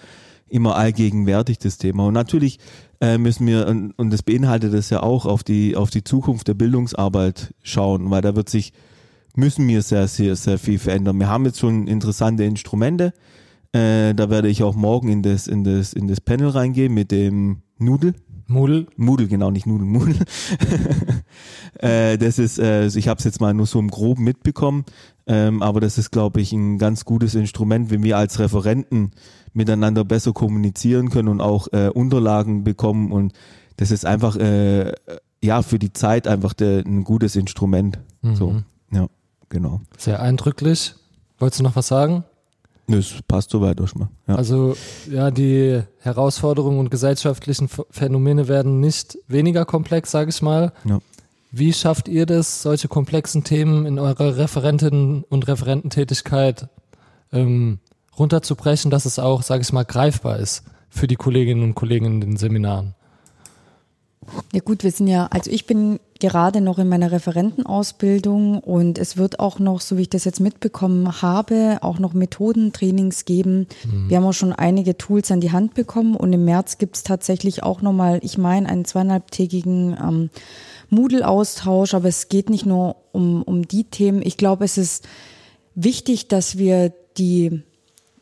immer 0.50 0.76
allgegenwärtig, 0.76 1.60
das 1.60 1.78
Thema. 1.78 2.08
Und 2.08 2.14
natürlich 2.14 2.60
äh, 3.02 3.18
müssen 3.18 3.48
wir, 3.48 3.68
und, 3.68 3.92
und 3.92 4.12
das 4.12 4.24
beinhaltet 4.24 4.74
es 4.74 4.90
ja 4.90 5.02
auch, 5.02 5.26
auf 5.26 5.44
die, 5.44 5.76
auf 5.76 5.90
die 5.90 6.04
Zukunft 6.04 6.48
der 6.48 6.54
Bildungsarbeit 6.54 7.54
schauen, 7.62 8.10
weil 8.10 8.22
da 8.22 8.36
wird 8.36 8.50
sich, 8.50 8.74
müssen 9.36 9.68
wir 9.68 9.82
sehr, 9.82 10.08
sehr, 10.08 10.36
sehr 10.36 10.58
viel 10.58 10.80
verändern. 10.80 11.20
Wir 11.20 11.30
haben 11.30 11.46
jetzt 11.46 11.60
schon 11.60 11.88
interessante 11.88 12.44
Instrumente, 12.44 13.14
äh, 13.74 14.14
da 14.14 14.30
werde 14.30 14.48
ich 14.48 14.64
auch 14.64 14.76
morgen 14.76 15.10
in 15.10 15.22
das, 15.22 15.48
in 15.48 15.64
das, 15.64 15.94
in 15.94 16.08
das 16.08 16.22
Panel 16.22 16.50
reingehen 16.50 16.94
mit 16.94 17.12
dem 17.12 17.62
Nudel. 17.78 18.16
Moodle? 18.50 18.88
Moodle, 18.98 19.28
genau, 19.28 19.52
nicht 19.52 19.68
Nudel, 19.68 19.86
Moodle. 19.86 20.16
äh, 21.80 22.18
das 22.18 22.40
ist, 22.40 22.58
äh, 22.58 22.88
ich 22.88 23.08
habe 23.08 23.20
es 23.20 23.24
jetzt 23.24 23.40
mal 23.40 23.54
nur 23.54 23.68
so 23.68 23.78
im 23.78 23.90
Groben 23.90 24.24
mitbekommen, 24.24 24.86
ähm, 25.28 25.62
aber 25.62 25.80
das 25.80 26.00
ist, 26.00 26.10
glaube 26.10 26.42
ich, 26.42 26.52
ein 26.52 26.80
ganz 26.80 27.06
gutes 27.06 27.36
Instrument, 27.36 27.92
wenn 27.92 28.02
wir 28.02 28.18
als 28.18 28.40
Referenten 28.40 29.12
miteinander 29.54 30.04
besser 30.04 30.34
kommunizieren 30.34 31.12
können 31.12 31.28
und 31.28 31.42
auch 31.42 31.68
äh, 31.74 31.90
Unterlagen 31.90 32.64
bekommen 32.64 33.12
und 33.12 33.34
das 33.78 33.92
ist 33.92 34.06
einfach, 34.06 34.36
äh, 34.36 34.94
ja, 35.44 35.62
für 35.62 35.78
die 35.78 35.94
Zeit 35.94 36.28
einfach 36.28 36.54
der, 36.54 36.80
ein 36.86 37.04
gutes 37.04 37.36
Instrument. 37.36 38.00
So, 38.22 38.62
ja, 38.92 39.08
genau. 39.48 39.82
Sehr 39.98 40.22
eindrücklich. 40.22 40.96
Wolltest 41.38 41.62
du 41.62 41.64
noch 41.64 41.76
was 41.76 41.88
sagen? 41.88 42.26
Das 42.90 43.14
passt 43.28 43.52
soweit 43.52 43.80
auch 43.80 43.88
schon 43.88 44.02
mal. 44.02 44.10
Ja. 44.28 44.36
Also 44.36 44.76
ja, 45.10 45.32
die 45.32 45.82
Herausforderungen 46.00 46.80
und 46.80 46.90
gesellschaftlichen 46.90 47.68
Ph- 47.68 47.86
Phänomene 47.92 48.48
werden 48.48 48.80
nicht 48.80 49.18
weniger 49.28 49.66
komplex, 49.66 50.12
sage 50.12 50.30
ich 50.32 50.42
mal. 50.42 50.74
Ja. 50.86 51.00
Wie 51.52 51.74
schafft 51.74 52.08
ihr 52.08 52.26
das, 52.26 52.62
solche 52.62 52.88
komplexen 52.88 53.44
Themen 53.44 53.86
in 53.86 54.00
eurer 54.00 54.38
Referentinnen- 54.38 55.24
und 55.24 55.48
Referententätigkeit 55.48 56.68
ähm, 57.32 57.80
runterzubrechen, 58.18 58.92
dass 58.92 59.06
es 59.06 59.20
auch, 59.20 59.42
sage 59.44 59.62
ich 59.62 59.72
mal, 59.74 59.86
greifbar 59.86 60.38
ist 60.38 60.64
für 60.90 61.08
die 61.08 61.16
Kolleginnen 61.16 61.64
und 61.64 61.76
Kollegen 61.76 62.06
in 62.06 62.22
den 62.22 62.38
Seminaren? 62.38 62.96
Ja 64.54 64.62
gut, 64.62 64.84
wir 64.84 64.92
sind 64.92 65.08
ja, 65.08 65.28
also 65.28 65.52
ich 65.52 65.66
bin 65.66 66.00
gerade 66.20 66.60
noch 66.62 66.80
in 66.80 66.90
meiner 66.90 67.12
Referentenausbildung 67.12 68.60
und 68.60 68.98
es 68.98 69.16
wird 69.16 69.40
auch 69.40 69.60
noch, 69.60 69.80
so 69.80 69.98
wie 69.98 70.04
ich 70.04 70.10
das 70.10 70.26
jetzt 70.26 70.40
mitbekommen 70.40 71.22
habe, 71.22 71.78
auch 71.82 72.00
noch 72.00 72.14
Methodentrainings 72.14 73.26
geben. 73.26 73.68
Mhm. 73.86 74.10
Wir 74.10 74.18
haben 74.18 74.26
auch 74.26 74.34
schon 74.34 74.54
einige 74.54 74.98
Tools 74.98 75.32
an 75.32 75.40
die 75.40 75.52
Hand 75.52 75.76
bekommen 75.76 76.16
und 76.16 76.34
im 76.34 76.46
März 76.46 76.78
gibt 76.78 76.98
es 76.98 77.04
tatsächlich 77.04 77.64
auch 77.64 77.82
nochmal, 77.82 78.20
ich 78.24 78.38
meine, 78.38 78.68
einen 78.68 78.86
zweieinhalbtägigen 78.86 79.98
ähm, 80.02 80.30
Moodle-Austausch, 80.90 81.94
aber 81.94 82.10
es 82.10 82.30
geht 82.30 82.50
nicht 82.50 82.66
nur 82.66 82.98
um, 83.12 83.44
um 83.44 83.68
die 83.68 83.86
Themen. 83.86 84.22
Ich 84.24 84.38
glaube, 84.38 84.66
es 84.66 84.78
ist 84.78 85.08
wichtig, 85.76 86.28
dass 86.28 86.58
wir 86.58 86.92
die 87.18 87.64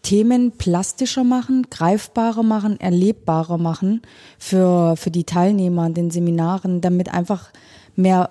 Themen 0.08 0.54
plastischer 0.54 1.26
machen, 1.26 1.68
greifbarer 1.70 2.42
machen, 2.42 2.80
erlebbarer 2.80 3.58
machen 3.58 4.04
für, 4.40 4.96
für 4.96 5.12
die 5.12 5.26
Teilnehmer 5.26 5.82
an 5.82 5.96
den 5.96 6.12
Seminaren, 6.12 6.80
damit 6.80 7.14
einfach 7.14 7.50
mehr, 7.98 8.30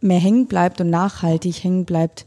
mehr 0.00 0.18
hängen 0.18 0.46
bleibt 0.46 0.80
und 0.80 0.90
nachhaltig 0.90 1.62
hängen 1.62 1.84
bleibt. 1.84 2.26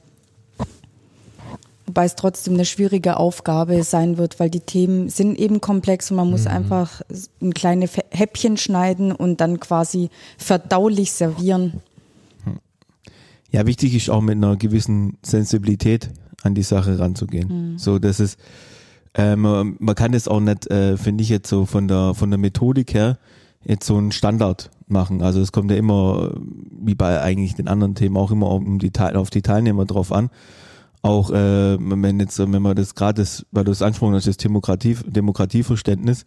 Wobei 1.87 2.05
es 2.05 2.15
trotzdem 2.15 2.53
eine 2.53 2.63
schwierige 2.63 3.17
Aufgabe 3.17 3.83
sein 3.83 4.17
wird, 4.17 4.39
weil 4.39 4.49
die 4.49 4.61
Themen 4.61 5.09
sind 5.09 5.37
eben 5.37 5.59
komplex 5.59 6.09
und 6.09 6.15
man 6.15 6.29
muss 6.29 6.45
mhm. 6.45 6.51
einfach 6.51 7.01
ein 7.41 7.53
kleine 7.53 7.89
Häppchen 8.11 8.55
schneiden 8.55 9.11
und 9.11 9.41
dann 9.41 9.59
quasi 9.59 10.09
verdaulich 10.37 11.11
servieren. 11.11 11.81
Ja, 13.51 13.67
wichtig 13.67 13.93
ist 13.93 14.09
auch 14.09 14.21
mit 14.21 14.37
einer 14.37 14.55
gewissen 14.55 15.17
Sensibilität 15.21 16.11
an 16.43 16.55
die 16.55 16.63
Sache 16.63 16.97
ranzugehen. 16.97 17.73
Mhm. 17.73 17.77
So, 17.77 17.99
dass 17.99 18.21
es 18.21 18.37
ähm, 19.15 19.75
man 19.79 19.95
kann 19.95 20.11
das 20.11 20.27
auch 20.27 20.39
nicht, 20.39 20.69
äh, 20.69 20.97
finde 20.97 21.23
ich 21.23 21.29
jetzt 21.29 21.49
so 21.49 21.65
von 21.65 21.87
der 21.87 22.13
von 22.13 22.29
der 22.29 22.37
Methodik 22.37 22.93
her 22.93 23.17
jetzt 23.63 23.85
so 23.85 23.97
einen 23.97 24.11
Standard 24.11 24.71
machen. 24.87 25.21
Also 25.21 25.41
es 25.41 25.51
kommt 25.51 25.71
ja 25.71 25.77
immer, 25.77 26.31
wie 26.81 26.95
bei 26.95 27.21
eigentlich 27.21 27.55
den 27.55 27.67
anderen 27.67 27.95
Themen, 27.95 28.17
auch 28.17 28.31
immer 28.31 28.49
um 28.49 28.79
die, 28.79 28.91
auf 28.97 29.29
die 29.29 29.41
Teilnehmer 29.41 29.85
drauf 29.85 30.11
an. 30.11 30.29
Auch 31.01 31.31
äh, 31.31 31.77
wenn 31.79 32.19
jetzt, 32.19 32.39
wenn 32.39 32.61
man 32.61 32.75
das 32.75 32.95
gerade, 32.95 33.25
weil 33.51 33.63
du 33.63 33.71
es 33.71 33.81
angesprochen 33.81 34.15
hast, 34.15 34.27
das 34.27 34.37
Demokratie, 34.37 34.97
Demokratieverständnis, 35.05 36.25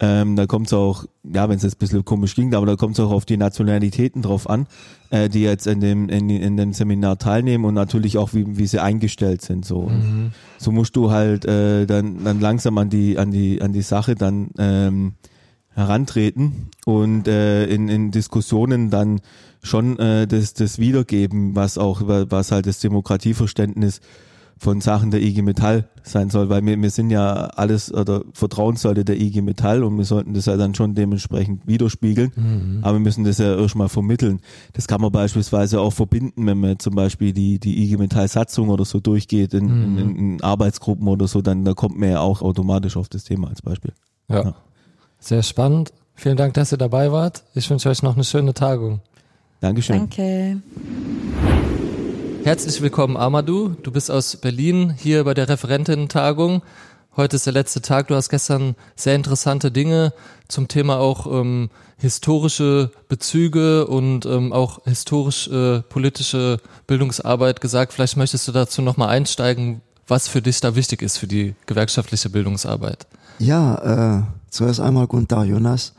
ähm, 0.00 0.36
da 0.36 0.46
kommt 0.46 0.68
es 0.68 0.72
auch, 0.72 1.06
ja, 1.24 1.48
wenn 1.48 1.56
es 1.56 1.64
jetzt 1.64 1.76
ein 1.76 1.78
bisschen 1.78 2.04
komisch 2.04 2.34
klingt, 2.34 2.54
aber 2.54 2.66
da 2.66 2.76
kommt 2.76 2.96
es 2.98 3.04
auch 3.04 3.10
auf 3.10 3.24
die 3.24 3.36
Nationalitäten 3.36 4.22
drauf 4.22 4.48
an, 4.48 4.66
äh, 5.10 5.28
die 5.28 5.42
jetzt 5.42 5.66
in 5.66 5.80
dem, 5.80 6.08
in, 6.08 6.30
in 6.30 6.56
dem 6.56 6.72
Seminar 6.72 7.18
teilnehmen 7.18 7.64
und 7.64 7.74
natürlich 7.74 8.16
auch, 8.16 8.32
wie, 8.32 8.58
wie 8.58 8.66
sie 8.66 8.80
eingestellt 8.80 9.42
sind. 9.42 9.64
So, 9.64 9.88
mhm. 9.88 10.30
so 10.56 10.70
musst 10.70 10.94
du 10.94 11.10
halt 11.10 11.44
äh, 11.46 11.86
dann, 11.86 12.22
dann 12.22 12.38
langsam 12.40 12.78
an 12.78 12.90
die, 12.90 13.18
an 13.18 13.32
die, 13.32 13.60
an 13.60 13.72
die 13.72 13.82
Sache 13.82 14.14
dann 14.14 14.50
ähm, 14.58 15.14
herantreten 15.70 16.70
und 16.84 17.26
äh, 17.26 17.66
in, 17.66 17.88
in 17.88 18.12
Diskussionen 18.12 18.90
dann 18.90 19.20
schon 19.62 19.98
äh, 19.98 20.28
das, 20.28 20.54
das 20.54 20.78
wiedergeben, 20.78 21.56
was 21.56 21.76
auch, 21.76 22.02
was 22.04 22.52
halt 22.52 22.66
das 22.66 22.78
Demokratieverständnis 22.78 24.00
von 24.58 24.80
Sachen 24.80 25.10
der 25.10 25.22
IG 25.22 25.42
Metall 25.42 25.88
sein 26.02 26.30
soll, 26.30 26.48
weil 26.48 26.64
wir, 26.64 26.80
wir 26.80 26.90
sind 26.90 27.10
ja 27.10 27.46
alles 27.46 27.92
oder 27.92 28.22
Vertrauenssäule 28.32 29.04
der 29.04 29.20
IG 29.20 29.40
Metall 29.40 29.84
und 29.84 29.96
wir 29.96 30.04
sollten 30.04 30.34
das 30.34 30.46
ja 30.46 30.56
dann 30.56 30.74
schon 30.74 30.94
dementsprechend 30.94 31.66
widerspiegeln, 31.66 32.32
mhm. 32.34 32.78
aber 32.82 32.94
wir 32.94 33.00
müssen 33.00 33.24
das 33.24 33.38
ja 33.38 33.56
erstmal 33.56 33.88
vermitteln. 33.88 34.40
Das 34.72 34.88
kann 34.88 35.00
man 35.00 35.12
beispielsweise 35.12 35.80
auch 35.80 35.92
verbinden, 35.92 36.46
wenn 36.46 36.58
man 36.58 36.78
zum 36.78 36.94
Beispiel 36.94 37.32
die, 37.32 37.58
die 37.58 37.84
IG 37.84 37.96
Metall 37.96 38.28
Satzung 38.28 38.68
oder 38.68 38.84
so 38.84 39.00
durchgeht 39.00 39.54
in, 39.54 39.66
mhm. 39.66 39.98
in, 39.98 40.16
in, 40.16 40.42
Arbeitsgruppen 40.42 41.06
oder 41.08 41.28
so, 41.28 41.42
dann 41.42 41.64
da 41.64 41.74
kommt 41.74 41.98
man 41.98 42.10
ja 42.10 42.20
auch 42.20 42.42
automatisch 42.42 42.96
auf 42.96 43.08
das 43.08 43.24
Thema 43.24 43.48
als 43.48 43.62
Beispiel. 43.62 43.92
ja. 44.28 44.42
ja. 44.42 44.54
Sehr 45.20 45.42
spannend. 45.42 45.92
Vielen 46.14 46.36
Dank, 46.36 46.54
dass 46.54 46.72
ihr 46.72 46.78
dabei 46.78 47.12
wart. 47.12 47.44
Ich 47.54 47.68
wünsche 47.70 47.88
euch 47.88 48.02
noch 48.02 48.14
eine 48.14 48.24
schöne 48.24 48.54
Tagung. 48.54 49.00
Dankeschön. 49.60 49.98
Danke. 49.98 50.60
Herzlich 52.48 52.80
willkommen, 52.80 53.18
Amadou. 53.18 53.74
Du 53.82 53.92
bist 53.92 54.10
aus 54.10 54.36
Berlin 54.36 54.94
hier 54.96 55.24
bei 55.24 55.34
der 55.34 55.50
Referentinnen-Tagung. 55.50 56.62
Heute 57.14 57.36
ist 57.36 57.44
der 57.44 57.52
letzte 57.52 57.82
Tag. 57.82 58.08
Du 58.08 58.14
hast 58.14 58.30
gestern 58.30 58.74
sehr 58.96 59.14
interessante 59.16 59.70
Dinge 59.70 60.14
zum 60.48 60.66
Thema 60.66 60.98
auch 60.98 61.26
ähm, 61.26 61.68
historische 61.98 62.90
Bezüge 63.10 63.86
und 63.86 64.24
ähm, 64.24 64.54
auch 64.54 64.82
historisch-politische 64.86 66.58
äh, 66.58 66.68
Bildungsarbeit 66.86 67.60
gesagt. 67.60 67.92
Vielleicht 67.92 68.16
möchtest 68.16 68.48
du 68.48 68.52
dazu 68.52 68.80
nochmal 68.80 69.10
einsteigen, 69.10 69.82
was 70.06 70.26
für 70.26 70.40
dich 70.40 70.58
da 70.62 70.74
wichtig 70.74 71.02
ist 71.02 71.18
für 71.18 71.26
die 71.26 71.54
gewerkschaftliche 71.66 72.30
Bildungsarbeit. 72.30 73.06
Ja, 73.40 74.20
äh, 74.20 74.22
zuerst 74.48 74.80
einmal 74.80 75.06
guten 75.06 75.28
Tag, 75.28 75.48
Jonas. 75.48 75.92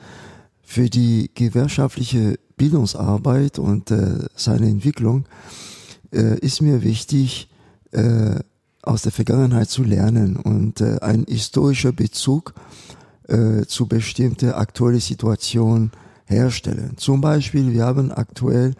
Für 0.63 0.89
die 0.89 1.29
gewerkschaftliche 1.35 2.39
Bildungsarbeit 2.57 3.59
und 3.59 3.91
äh, 3.91 4.25
seine 4.33 4.65
Entwicklung 4.65 5.25
äh, 6.11 6.37
ist 6.39 6.61
mir 6.61 6.83
wichtig, 6.83 7.49
äh, 7.91 8.39
aus 8.81 9.01
der 9.03 9.11
Vergangenheit 9.11 9.69
zu 9.69 9.83
lernen 9.83 10.37
und 10.37 10.81
äh, 10.81 10.99
ein 11.01 11.25
historischer 11.27 11.91
Bezug 11.91 12.53
äh, 13.27 13.65
zu 13.65 13.87
bestimmte 13.87 14.55
aktuelle 14.55 14.99
Situationen 14.99 15.91
herstellen. 16.25 16.93
Zum 16.97 17.21
Beispiel, 17.21 17.73
wir 17.73 17.85
haben 17.85 18.11
aktuell, 18.11 18.73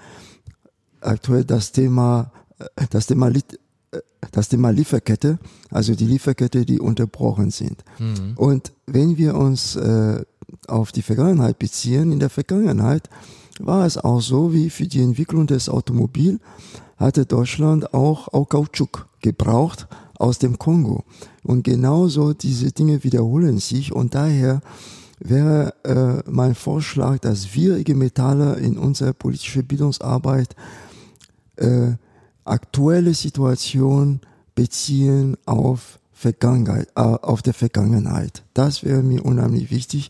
aktuell 1.01 1.43
das 1.43 1.71
Thema, 1.71 2.31
äh, 2.59 2.85
das 2.89 3.07
Thema, 3.07 3.29
äh, 3.29 3.41
das 4.31 4.49
Thema 4.49 4.69
Lieferkette, 4.69 5.37
also 5.69 5.95
die 5.95 6.05
Lieferkette, 6.05 6.65
die 6.65 6.79
unterbrochen 6.79 7.51
sind. 7.51 7.83
Mhm. 7.99 8.33
Und 8.35 8.71
wenn 8.85 9.17
wir 9.17 9.35
uns 9.35 9.75
äh, 9.75 10.23
auf 10.67 10.91
die 10.91 11.01
Vergangenheit 11.01 11.59
beziehen, 11.59 12.11
in 12.11 12.19
der 12.19 12.29
Vergangenheit 12.29 13.09
war 13.59 13.85
es 13.85 13.97
auch 13.97 14.21
so 14.21 14.53
wie 14.53 14.69
für 14.69 14.87
die 14.87 15.01
Entwicklung 15.01 15.45
des 15.45 15.69
Automobils, 15.69 16.39
hatte 16.99 17.25
Deutschland 17.25 17.93
auch, 17.93 18.27
auch 18.33 18.49
Kautschuk 18.49 19.07
gebraucht 19.21 19.87
aus 20.15 20.37
dem 20.37 20.59
Kongo. 20.59 21.03
Und 21.43 21.63
genauso 21.63 22.33
diese 22.33 22.71
Dinge 22.71 23.03
wiederholen 23.03 23.57
sich 23.57 23.93
und 23.93 24.13
daher 24.13 24.61
wäre 25.19 25.73
äh, 25.83 26.29
mein 26.29 26.55
Vorschlag, 26.55 27.19
dass 27.19 27.53
wir 27.55 27.77
IG 27.77 27.93
Metaller 27.93 28.57
in 28.57 28.77
unserer 28.77 29.13
politischen 29.13 29.65
Bildungsarbeit 29.65 30.55
äh, 31.57 31.93
aktuelle 32.45 33.13
Situation 33.13 34.21
beziehen 34.55 35.37
auf 35.45 35.99
Vergangenheit, 36.11 36.89
äh, 36.95 37.01
auf 37.01 37.41
der 37.41 37.53
Vergangenheit. 37.53 38.43
Das 38.53 38.83
wäre 38.83 39.03
mir 39.03 39.25
unheimlich 39.25 39.71
wichtig, 39.71 40.09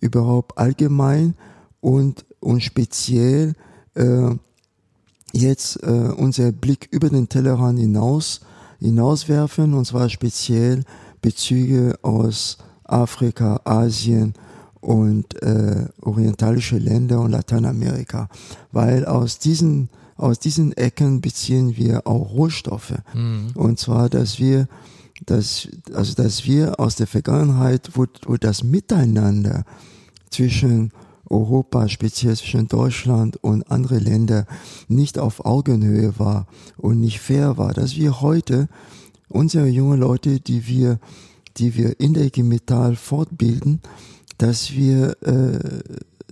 überhaupt 0.00 0.58
allgemein 0.58 1.34
und, 1.80 2.24
und 2.40 2.62
speziell 2.62 3.54
äh, 3.94 4.30
jetzt 5.32 5.82
äh, 5.82 5.86
unser 5.86 6.52
Blick 6.52 6.88
über 6.90 7.08
den 7.08 7.28
Tellerrand 7.28 7.78
hinaus 7.78 8.40
hinauswerfen 8.80 9.74
und 9.74 9.84
zwar 9.84 10.08
speziell 10.08 10.84
Bezüge 11.20 11.98
aus 12.02 12.58
Afrika, 12.84 13.60
Asien 13.64 14.34
und 14.80 15.40
äh, 15.42 15.86
orientalische 16.00 16.78
Länder 16.78 17.20
und 17.20 17.32
Lateinamerika, 17.32 18.28
weil 18.72 19.04
aus 19.04 19.38
diesen 19.38 19.90
aus 20.16 20.38
diesen 20.38 20.72
Ecken 20.76 21.22
beziehen 21.22 21.76
wir 21.76 22.06
auch 22.06 22.32
Rohstoffe 22.32 22.94
mhm. 23.14 23.52
und 23.54 23.78
zwar, 23.78 24.08
dass 24.08 24.38
wir 24.38 24.68
dass 25.26 25.68
also 25.94 26.14
dass 26.14 26.46
wir 26.46 26.80
aus 26.80 26.96
der 26.96 27.06
Vergangenheit, 27.06 27.90
wo, 27.94 28.06
wo 28.26 28.36
das 28.36 28.62
Miteinander 28.62 29.64
zwischen 30.30 30.92
Europa, 31.30 31.88
speziell 31.88 32.36
zwischen 32.36 32.68
Deutschland 32.68 33.36
und 33.42 33.70
andere 33.70 33.98
Länder, 33.98 34.46
nicht 34.88 35.18
auf 35.18 35.44
Augenhöhe 35.44 36.18
war 36.18 36.46
und 36.76 37.00
nicht 37.00 37.20
fair 37.20 37.56
war, 37.56 37.72
dass 37.72 37.96
wir 37.96 38.20
heute 38.20 38.68
unsere 39.28 39.68
jungen 39.68 40.00
Leute, 40.00 40.40
die 40.40 40.66
wir, 40.66 40.98
die 41.56 41.76
wir 41.76 42.00
in 42.00 42.14
der 42.14 42.24
IG 42.24 42.42
Metall 42.42 42.96
fortbilden, 42.96 43.80
dass 44.38 44.72
wir, 44.72 45.16
äh, 45.22 45.82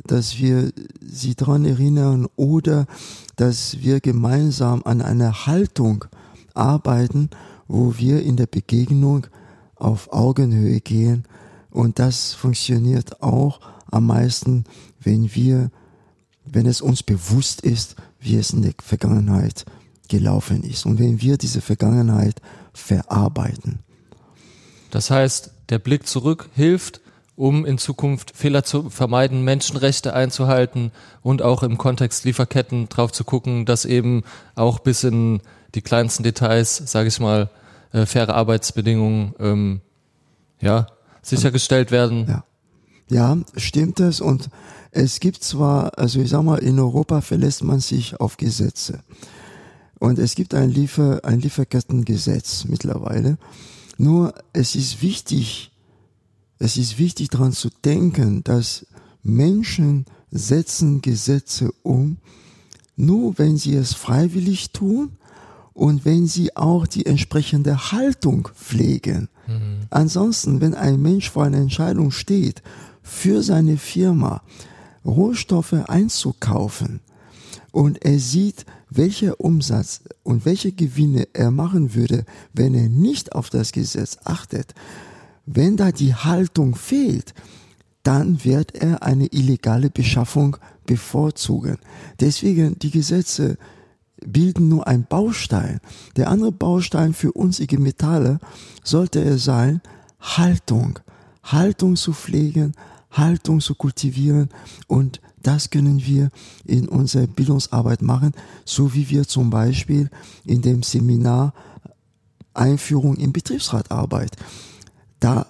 dass 0.04 0.38
wir 0.38 0.72
sie 1.00 1.34
daran 1.34 1.64
erinnern 1.64 2.26
oder 2.36 2.86
dass 3.36 3.80
wir 3.80 4.00
gemeinsam 4.00 4.82
an 4.84 5.00
einer 5.00 5.46
Haltung 5.46 6.04
arbeiten, 6.54 7.30
wo 7.68 7.94
wir 7.98 8.22
in 8.22 8.36
der 8.36 8.46
Begegnung 8.46 9.26
auf 9.76 10.12
Augenhöhe 10.12 10.80
gehen. 10.80 11.24
Und 11.70 11.98
das 11.98 12.32
funktioniert 12.32 13.22
auch 13.22 13.60
am 13.90 14.06
meisten, 14.06 14.64
wenn 15.00 15.34
wir, 15.34 15.70
wenn 16.44 16.66
es 16.66 16.80
uns 16.80 17.02
bewusst 17.02 17.60
ist, 17.60 17.96
wie 18.20 18.36
es 18.36 18.50
in 18.50 18.62
der 18.62 18.74
Vergangenheit 18.82 19.64
gelaufen 20.08 20.62
ist 20.64 20.86
und 20.86 20.98
wenn 20.98 21.20
wir 21.20 21.36
diese 21.36 21.60
Vergangenheit 21.60 22.40
verarbeiten. 22.72 23.80
Das 24.90 25.10
heißt, 25.10 25.50
der 25.68 25.78
Blick 25.78 26.06
zurück 26.06 26.48
hilft, 26.54 27.00
um 27.36 27.64
in 27.64 27.78
Zukunft 27.78 28.32
Fehler 28.34 28.64
zu 28.64 28.90
vermeiden, 28.90 29.44
Menschenrechte 29.44 30.12
einzuhalten 30.12 30.90
und 31.22 31.40
auch 31.42 31.62
im 31.62 31.78
Kontext 31.78 32.24
Lieferketten 32.24 32.88
drauf 32.88 33.12
zu 33.12 33.22
gucken, 33.22 33.64
dass 33.64 33.84
eben 33.84 34.24
auch 34.56 34.80
bis 34.80 35.04
in 35.04 35.40
die 35.74 35.82
kleinsten 35.82 36.24
Details, 36.24 36.76
sage 36.76 37.08
ich 37.08 37.20
mal, 37.20 37.50
äh, 37.92 38.06
faire 38.06 38.34
Arbeitsbedingungen 38.34 39.34
ähm, 39.38 39.80
ja, 40.60 40.88
sichergestellt 41.22 41.90
werden. 41.90 42.26
Ja. 42.28 42.44
Ja, 43.08 43.38
stimmt 43.56 44.00
es. 44.00 44.20
Und 44.20 44.50
es 44.90 45.20
gibt 45.20 45.42
zwar, 45.42 45.98
also 45.98 46.20
ich 46.20 46.30
sag 46.30 46.42
mal, 46.42 46.58
in 46.58 46.78
Europa 46.78 47.20
verlässt 47.20 47.62
man 47.62 47.80
sich 47.80 48.20
auf 48.20 48.36
Gesetze. 48.36 49.00
Und 49.98 50.18
es 50.18 50.34
gibt 50.34 50.54
ein, 50.54 50.70
Liefer, 50.70 51.20
ein 51.24 51.40
Lieferkettengesetz 51.40 52.64
mittlerweile. 52.66 53.38
Nur 53.96 54.32
es 54.52 54.74
ist 54.74 55.02
wichtig, 55.02 55.72
es 56.58 56.76
ist 56.76 56.98
wichtig 56.98 57.30
daran 57.30 57.52
zu 57.52 57.68
denken, 57.84 58.44
dass 58.44 58.86
Menschen 59.22 60.06
setzen 60.30 61.02
Gesetze 61.02 61.70
um, 61.82 62.18
nur 62.96 63.38
wenn 63.38 63.56
sie 63.56 63.74
es 63.74 63.94
freiwillig 63.94 64.70
tun 64.70 65.12
und 65.72 66.04
wenn 66.04 66.26
sie 66.26 66.56
auch 66.56 66.86
die 66.86 67.06
entsprechende 67.06 67.92
Haltung 67.92 68.48
pflegen. 68.54 69.28
Mhm. 69.46 69.86
Ansonsten, 69.90 70.60
wenn 70.60 70.74
ein 70.74 71.00
Mensch 71.00 71.30
vor 71.30 71.44
einer 71.44 71.58
Entscheidung 71.58 72.10
steht, 72.10 72.62
für 73.08 73.42
seine 73.42 73.76
Firma 73.78 74.42
Rohstoffe 75.04 75.72
einzukaufen 75.72 77.00
und 77.72 78.04
er 78.04 78.18
sieht, 78.18 78.66
welcher 78.90 79.40
Umsatz 79.40 80.02
und 80.22 80.44
welche 80.44 80.72
Gewinne 80.72 81.28
er 81.32 81.50
machen 81.50 81.94
würde, 81.94 82.24
wenn 82.52 82.74
er 82.74 82.88
nicht 82.88 83.32
auf 83.32 83.50
das 83.50 83.72
Gesetz 83.72 84.18
achtet, 84.24 84.74
wenn 85.46 85.76
da 85.76 85.92
die 85.92 86.14
Haltung 86.14 86.74
fehlt, 86.74 87.34
dann 88.02 88.44
wird 88.44 88.74
er 88.74 89.02
eine 89.02 89.26
illegale 89.26 89.90
Beschaffung 89.90 90.56
bevorzugen. 90.86 91.78
Deswegen 92.20 92.78
die 92.78 92.90
Gesetze 92.90 93.58
bilden 94.24 94.68
nur 94.68 94.86
ein 94.86 95.04
Baustein. 95.04 95.80
Der 96.16 96.30
andere 96.30 96.52
Baustein 96.52 97.14
für 97.14 97.32
uns 97.32 97.60
IG 97.60 97.78
Metalle 97.78 98.38
sollte 98.82 99.22
er 99.22 99.38
sein, 99.38 99.80
Haltung. 100.20 100.98
Haltung 101.42 101.96
zu 101.96 102.12
pflegen, 102.12 102.74
Haltung 103.10 103.60
zu 103.60 103.74
kultivieren 103.74 104.50
und 104.86 105.20
das 105.42 105.70
können 105.70 106.04
wir 106.04 106.30
in 106.64 106.88
unserer 106.88 107.26
Bildungsarbeit 107.26 108.02
machen, 108.02 108.32
so 108.64 108.94
wie 108.94 109.08
wir 109.08 109.26
zum 109.26 109.50
Beispiel 109.50 110.10
in 110.44 110.62
dem 110.62 110.82
Seminar 110.82 111.54
Einführung 112.54 113.16
in 113.16 113.32
Betriebsratarbeit. 113.32 114.32
Da, 115.20 115.46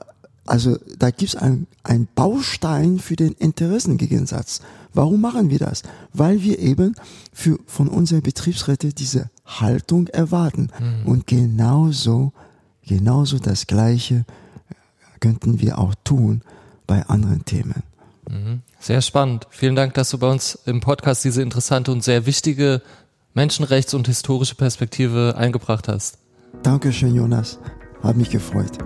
also, 0.47 0.77
da 0.99 1.11
gibt 1.11 1.35
es 1.35 1.37
ein, 1.37 1.66
ein 1.83 2.07
Baustein 2.14 2.99
für 2.99 3.16
den 3.16 3.33
Interessengegensatz. 3.33 4.61
Warum 4.94 5.21
machen 5.21 5.51
wir 5.51 5.59
das? 5.59 5.83
Weil 6.12 6.42
wir 6.42 6.59
eben 6.59 6.94
für, 7.33 7.59
von 7.66 7.88
unseren 7.88 8.23
Betriebsräten 8.23 8.94
diese 8.94 9.31
Haltung 9.44 10.09
erwarten. 10.09 10.71
Mhm. 10.79 11.07
Und 11.11 11.27
genauso, 11.27 12.33
genauso 12.83 13.38
das 13.38 13.66
Gleiche 13.66 14.25
könnten 15.21 15.61
wir 15.61 15.79
auch 15.79 15.94
tun 16.05 16.42
bei 16.88 17.07
anderen 17.07 17.44
Themen. 17.44 17.85
Mhm. 18.29 18.62
Sehr 18.81 19.01
spannend. 19.01 19.46
Vielen 19.51 19.77
Dank, 19.77 19.94
dass 19.94 20.11
du 20.11 20.18
bei 20.18 20.29
uns 20.29 20.59
im 20.66 20.81
Podcast 20.81 21.24
diese 21.24 21.42
interessante 21.42 21.92
und 21.92 22.03
sehr 22.03 22.27
wichtige 22.27 22.83
Menschenrechts- 23.35 23.94
und 23.94 24.09
historische 24.09 24.57
Perspektive 24.57 25.37
eingebracht 25.37 25.87
hast. 25.87 26.18
Dankeschön, 26.64 27.14
Jonas. 27.14 27.61
Hat 28.03 28.16
mich 28.16 28.31
gefreut. 28.31 28.79